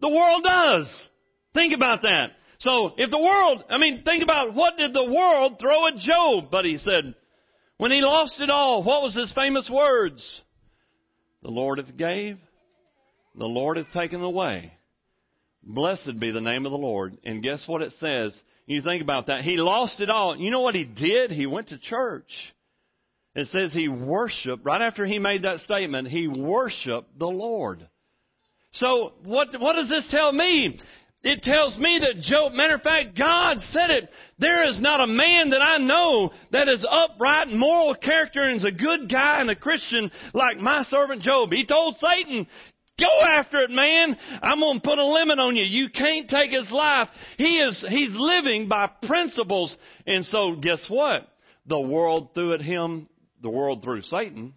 the 0.00 0.08
world 0.08 0.44
does. 0.44 1.08
Think 1.52 1.74
about 1.74 2.02
that. 2.02 2.30
So 2.58 2.92
if 2.96 3.10
the 3.10 3.18
world, 3.18 3.64
I 3.68 3.78
mean, 3.78 4.02
think 4.04 4.22
about 4.22 4.54
what 4.54 4.76
did 4.78 4.94
the 4.94 5.04
world 5.04 5.58
throw 5.58 5.86
at 5.88 5.96
Job? 5.96 6.44
But 6.50 6.64
he 6.64 6.78
said, 6.78 7.14
when 7.76 7.90
he 7.90 8.00
lost 8.00 8.40
it 8.40 8.50
all, 8.50 8.82
what 8.82 9.02
was 9.02 9.14
his 9.14 9.32
famous 9.32 9.68
words? 9.68 10.42
The 11.42 11.50
Lord 11.50 11.78
hath 11.78 11.96
gave, 11.96 12.38
the 13.36 13.44
Lord 13.44 13.76
hath 13.76 13.92
taken 13.92 14.22
away. 14.22 14.72
Blessed 15.62 16.18
be 16.18 16.30
the 16.30 16.40
name 16.40 16.64
of 16.64 16.72
the 16.72 16.78
Lord. 16.78 17.18
And 17.24 17.42
guess 17.42 17.66
what 17.66 17.82
it 17.82 17.92
says? 18.00 18.40
You 18.66 18.80
think 18.80 19.02
about 19.02 19.26
that. 19.26 19.42
He 19.42 19.56
lost 19.56 20.00
it 20.00 20.08
all. 20.08 20.36
You 20.36 20.50
know 20.50 20.60
what 20.60 20.74
he 20.74 20.84
did? 20.84 21.30
He 21.30 21.46
went 21.46 21.68
to 21.68 21.78
church. 21.78 22.53
It 23.34 23.48
says 23.48 23.72
he 23.72 23.88
worshiped, 23.88 24.64
right 24.64 24.80
after 24.80 25.04
he 25.04 25.18
made 25.18 25.42
that 25.42 25.60
statement, 25.60 26.08
he 26.08 26.28
worshiped 26.28 27.18
the 27.18 27.26
Lord. 27.26 27.86
So 28.72 29.12
what, 29.24 29.60
what 29.60 29.74
does 29.74 29.88
this 29.88 30.06
tell 30.08 30.32
me? 30.32 30.78
It 31.22 31.42
tells 31.42 31.78
me 31.78 32.00
that 32.00 32.20
Job, 32.20 32.52
matter 32.52 32.74
of 32.74 32.82
fact, 32.82 33.16
God 33.18 33.60
said 33.72 33.90
it. 33.90 34.10
There 34.38 34.68
is 34.68 34.78
not 34.78 35.02
a 35.02 35.10
man 35.10 35.50
that 35.50 35.62
I 35.62 35.78
know 35.78 36.30
that 36.52 36.68
is 36.68 36.86
upright 36.88 37.48
and 37.48 37.58
moral 37.58 37.94
character 37.94 38.42
and 38.42 38.58
is 38.58 38.64
a 38.66 38.70
good 38.70 39.10
guy 39.10 39.40
and 39.40 39.48
a 39.48 39.56
Christian 39.56 40.10
like 40.34 40.58
my 40.58 40.82
servant 40.82 41.22
Job. 41.22 41.50
He 41.50 41.64
told 41.64 41.96
Satan, 41.96 42.46
Go 43.00 43.22
after 43.22 43.62
it, 43.62 43.70
man. 43.70 44.16
I'm 44.42 44.60
going 44.60 44.80
to 44.80 44.88
put 44.88 44.98
a 44.98 45.06
limit 45.06 45.40
on 45.40 45.56
you. 45.56 45.64
You 45.64 45.88
can't 45.88 46.28
take 46.28 46.50
his 46.50 46.70
life. 46.70 47.08
He 47.38 47.56
is, 47.56 47.84
he's 47.88 48.14
living 48.14 48.68
by 48.68 48.88
principles. 49.02 49.76
And 50.06 50.24
so 50.24 50.54
guess 50.60 50.88
what? 50.88 51.26
The 51.66 51.80
world 51.80 52.34
threw 52.34 52.54
at 52.54 52.60
him, 52.60 53.08
the 53.44 53.50
world 53.50 53.82
through 53.82 54.02
Satan, 54.02 54.54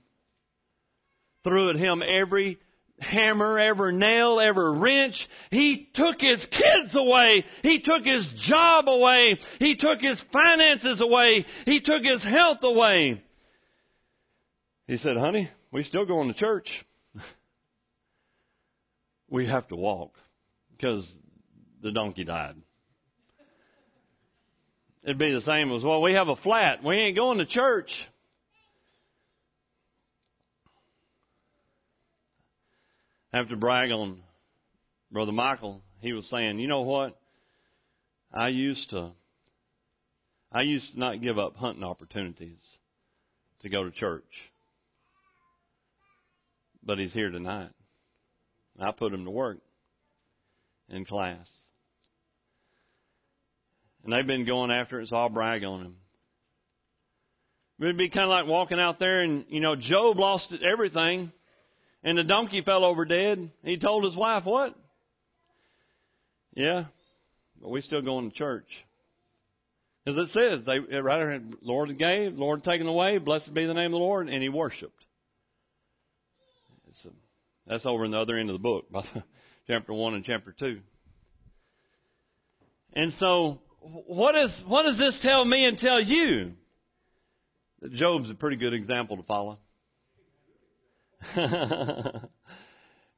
threw 1.43 1.69
at 1.69 1.75
him 1.75 2.01
every 2.01 2.57
hammer, 2.99 3.59
every 3.59 3.93
nail, 3.93 4.39
every 4.39 4.79
wrench. 4.79 5.27
He 5.51 5.89
took 5.93 6.19
his 6.19 6.43
kids 6.49 6.95
away. 6.95 7.45
He 7.61 7.81
took 7.81 8.03
his 8.03 8.27
job 8.39 8.85
away. 8.87 9.37
He 9.59 9.75
took 9.75 9.99
his 10.01 10.23
finances 10.33 11.01
away. 11.01 11.45
He 11.65 11.81
took 11.81 12.01
his 12.01 12.23
health 12.23 12.59
away. 12.63 13.21
He 14.87 14.97
said, 14.97 15.17
honey, 15.17 15.49
we 15.71 15.83
still 15.83 16.05
going 16.05 16.29
to 16.29 16.33
church 16.33 16.85
we 19.29 19.47
have 19.47 19.67
to 19.67 19.75
walk 19.75 20.13
because 20.71 21.05
the 21.83 21.91
donkey 21.91 22.23
died. 22.23 22.55
It'd 25.03 25.17
be 25.17 25.33
the 25.33 25.41
same 25.41 25.71
as, 25.73 25.83
well, 25.83 26.01
we 26.01 26.13
have 26.13 26.29
a 26.29 26.35
flat. 26.37 26.83
We 26.83 26.95
ain't 26.95 27.17
going 27.17 27.37
to 27.37 27.45
church. 27.45 27.91
Have 33.33 33.49
to 33.49 33.57
brag 33.57 33.91
on 33.91 34.23
Brother 35.11 35.33
Michael. 35.33 35.81
He 35.99 36.13
was 36.13 36.29
saying, 36.29 36.59
you 36.59 36.67
know 36.67 36.81
what? 36.81 37.19
I 38.33 38.47
used 38.49 38.89
to, 38.91 39.11
I 40.51 40.61
used 40.61 40.93
to 40.93 40.99
not 40.99 41.21
give 41.21 41.37
up 41.37 41.57
hunting 41.57 41.83
opportunities 41.83 42.77
to 43.61 43.69
go 43.69 43.83
to 43.83 43.91
church. 43.91 44.23
But 46.83 46.99
he's 46.99 47.13
here 47.13 47.29
tonight. 47.29 47.71
I 48.79 48.91
put 48.91 49.13
him 49.13 49.25
to 49.25 49.31
work 49.31 49.57
in 50.89 51.03
class. 51.03 51.47
And 54.05 54.13
they've 54.13 54.25
been 54.25 54.45
going 54.45 54.71
after 54.71 55.01
it, 55.01 55.09
so 55.09 55.17
I'll 55.17 55.29
brag 55.29 55.65
on 55.65 55.81
him. 55.81 55.95
It'd 57.81 57.97
be 57.97 58.09
kind 58.09 58.23
of 58.23 58.29
like 58.29 58.47
walking 58.47 58.79
out 58.79 58.99
there 58.99 59.21
and, 59.21 59.45
you 59.49 59.59
know, 59.59 59.75
Job 59.75 60.17
lost 60.17 60.53
everything 60.63 61.33
and 62.03 62.17
the 62.17 62.23
donkey 62.23 62.61
fell 62.61 62.85
over 62.85 63.05
dead. 63.05 63.51
He 63.63 63.77
told 63.77 64.03
his 64.03 64.15
wife, 64.15 64.45
what? 64.45 64.75
Yeah, 66.53 66.85
but 67.61 67.69
we 67.69 67.81
still 67.81 68.01
going 68.01 68.31
to 68.31 68.35
church. 68.35 68.67
As 70.07 70.17
it 70.17 70.29
says, 70.29 70.65
they, 70.65 70.79
right, 70.99 71.19
here, 71.19 71.41
Lord 71.61 71.97
gave, 71.99 72.33
Lord 72.37 72.63
taken 72.63 72.87
away, 72.87 73.17
blessed 73.17 73.53
be 73.53 73.65
the 73.65 73.73
name 73.73 73.87
of 73.87 73.91
the 73.91 73.97
Lord, 73.97 74.29
and 74.29 74.41
he 74.41 74.49
worshiped. 74.49 75.05
It's 76.89 77.05
a, 77.05 77.09
that's 77.67 77.85
over 77.85 78.05
in 78.05 78.11
the 78.11 78.17
other 78.17 78.37
end 78.37 78.49
of 78.49 78.53
the 78.53 78.59
book, 78.59 78.85
chapter 79.67 79.93
1 79.93 80.13
and 80.13 80.23
chapter 80.23 80.55
2. 80.57 80.79
And 82.93 83.13
so, 83.13 83.59
what, 83.81 84.35
is, 84.35 84.63
what 84.65 84.83
does 84.83 84.97
this 84.97 85.19
tell 85.21 85.43
me 85.43 85.65
and 85.65 85.77
tell 85.77 86.01
you? 86.01 86.53
That 87.81 87.91
Job's 87.91 88.31
a 88.31 88.35
pretty 88.35 88.57
good 88.57 88.73
example 88.73 89.17
to 89.17 89.23
follow. 89.23 89.59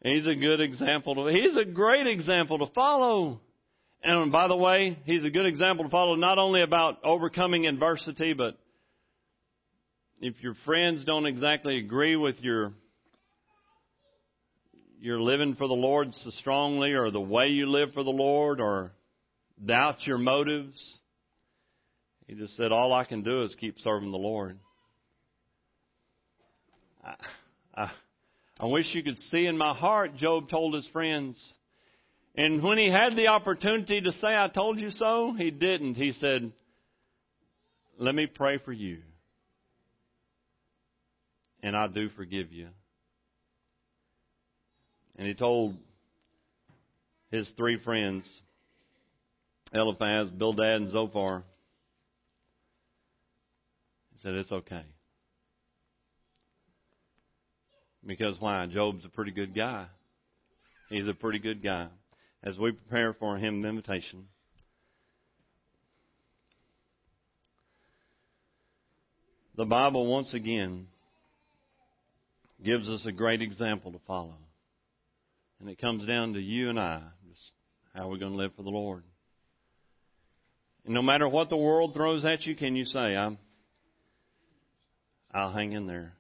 he's 0.04 0.28
a 0.28 0.36
good 0.36 0.62
example 0.62 1.16
to, 1.16 1.26
he's 1.32 1.58
a 1.58 1.66
great 1.66 2.08
example 2.08 2.60
to 2.60 2.68
follow. 2.74 3.42
And 4.02 4.32
by 4.32 4.48
the 4.48 4.56
way, 4.56 4.98
he's 5.04 5.26
a 5.26 5.30
good 5.30 5.46
example 5.46 5.86
to 5.86 5.92
follow 5.92 6.16
not 6.16 6.38
only 6.38 6.62
about 6.62 7.04
overcoming 7.04 7.68
adversity, 7.68 8.34
but 8.34 8.58
if 10.22 10.42
your 10.42 10.54
friends 10.66 11.04
don't 11.04 11.26
exactly 11.26 11.78
agree 11.78 12.16
with 12.16 12.40
your 12.40 12.74
you're 15.02 15.22
living 15.22 15.56
for 15.56 15.68
the 15.68 15.74
Lord 15.74 16.14
so 16.14 16.30
strongly 16.32 16.92
or 16.92 17.10
the 17.10 17.22
way 17.22 17.48
you 17.48 17.70
live 17.70 17.94
for 17.94 18.04
the 18.04 18.10
Lord 18.10 18.60
or 18.60 18.92
doubt 19.64 20.06
your 20.06 20.18
motives. 20.18 21.00
He 22.28 22.36
just 22.36 22.56
said, 22.56 22.72
all 22.72 22.94
I 22.94 23.06
can 23.06 23.24
do 23.24 23.44
is 23.44 23.56
keep 23.56 23.80
serving 23.80 24.12
the 24.12 24.18
Lord. 24.18 24.60
I, 27.04 27.16
I, 27.80 27.92
I 28.60 28.66
wish 28.66 28.94
you 28.94 29.04
could 29.04 29.18
see 29.18 29.46
in 29.46 29.58
my 29.58 29.74
heart, 29.74 30.16
Job 30.18 30.50
told 30.50 30.74
his 30.74 30.88
friends. 30.88 31.54
And 32.36 32.62
when 32.62 32.78
he 32.78 32.90
had 32.90 33.16
the 33.16 33.28
opportunity 33.28 34.02
to 34.02 34.12
say, 34.12 34.28
I 34.28 34.50
told 34.50 34.80
you 34.80 34.90
so, 34.90 35.34
he 35.38 35.50
didn't. 35.50 35.96
He 35.96 36.12
said, 36.12 36.52
let 37.98 38.16
me 38.16 38.28
pray 38.28 38.58
for 38.58 38.72
you. 38.72 39.00
And 41.62 41.76
I 41.76 41.88
do 41.88 42.10
forgive 42.10 42.54
you. 42.54 42.68
And 45.18 45.28
he 45.28 45.34
told 45.34 45.76
his 47.30 47.50
three 47.58 47.78
friends, 47.78 48.42
Eliphaz, 49.74 50.32
Bildad, 50.32 50.82
and 50.82 50.90
Zophar, 50.90 51.44
he 54.14 54.22
said, 54.22 54.34
It's 54.36 54.52
okay. 54.52 54.86
Because 58.10 58.38
why? 58.40 58.66
Job's 58.66 59.06
a 59.06 59.10
pretty 59.10 59.30
good 59.30 59.56
guy. 59.56 59.86
He's 60.90 61.08
a 61.08 61.14
pretty 61.14 61.38
good 61.38 61.62
guy. 61.62 61.90
As 62.42 62.58
we 62.58 62.72
prepare 62.72 63.14
for 63.14 63.38
him 63.38 63.64
invitation, 63.64 64.26
the 69.56 69.66
Bible 69.66 70.08
once 70.08 70.34
again 70.34 70.88
gives 72.66 72.90
us 72.90 73.06
a 73.06 73.12
great 73.12 73.44
example 73.44 73.92
to 73.92 74.00
follow. 74.08 74.38
And 75.60 75.70
it 75.70 75.78
comes 75.78 76.04
down 76.08 76.34
to 76.34 76.42
you 76.42 76.72
and 76.72 76.80
I, 76.80 77.04
just 77.30 77.52
how 77.94 78.10
we're 78.10 78.18
going 78.18 78.32
to 78.32 78.38
live 78.40 78.56
for 78.56 78.64
the 78.64 78.72
Lord. 78.72 79.04
And 80.84 80.96
no 80.96 81.04
matter 81.04 81.30
what 81.30 81.50
the 81.50 81.58
world 81.58 81.94
throws 81.94 82.26
at 82.26 82.48
you, 82.48 82.56
can 82.56 82.76
you 82.76 82.86
say, 82.86 83.16
I'm, 83.16 83.38
I'll 85.32 85.54
hang 85.54 85.74
in 85.74 85.86
there. 85.86 86.14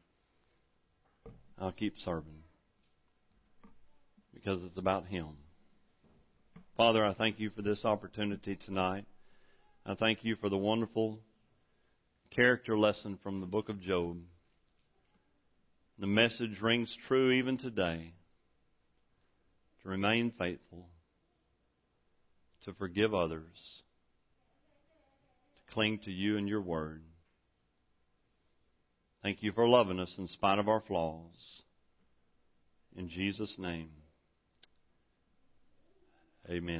I'll 1.59 1.71
keep 1.71 1.97
serving. 1.99 2.43
Because 4.33 4.63
it's 4.63 4.77
about 4.77 5.05
Him. 5.07 5.27
Father, 6.77 7.05
I 7.05 7.13
thank 7.13 7.39
you 7.39 7.49
for 7.49 7.61
this 7.61 7.83
opportunity 7.83 8.57
tonight. 8.65 9.05
I 9.85 9.95
thank 9.95 10.23
you 10.23 10.37
for 10.37 10.49
the 10.49 10.57
wonderful 10.57 11.19
character 12.31 12.77
lesson 12.77 13.19
from 13.21 13.41
the 13.41 13.45
book 13.45 13.67
of 13.67 13.81
Job. 13.81 14.17
The 15.97 16.07
message 16.07 16.61
rings 16.61 16.95
true 17.07 17.31
even 17.31 17.57
today 17.57 18.13
to 19.81 19.89
remain 19.89 20.31
faithful, 20.39 20.87
to 22.63 22.73
forgive 22.73 23.13
others, 23.13 23.81
to 25.67 25.73
cling 25.73 25.99
to 26.05 26.11
you 26.11 26.37
and 26.37 26.47
your 26.47 26.61
word. 26.61 27.01
Thank 29.21 29.43
you 29.43 29.51
for 29.51 29.67
loving 29.67 29.99
us 29.99 30.15
in 30.17 30.27
spite 30.27 30.59
of 30.59 30.69
our 30.69 30.81
flaws. 30.81 31.63
In 32.95 33.09
Jesus' 33.09 33.57
name, 33.59 33.89
amen. 36.49 36.77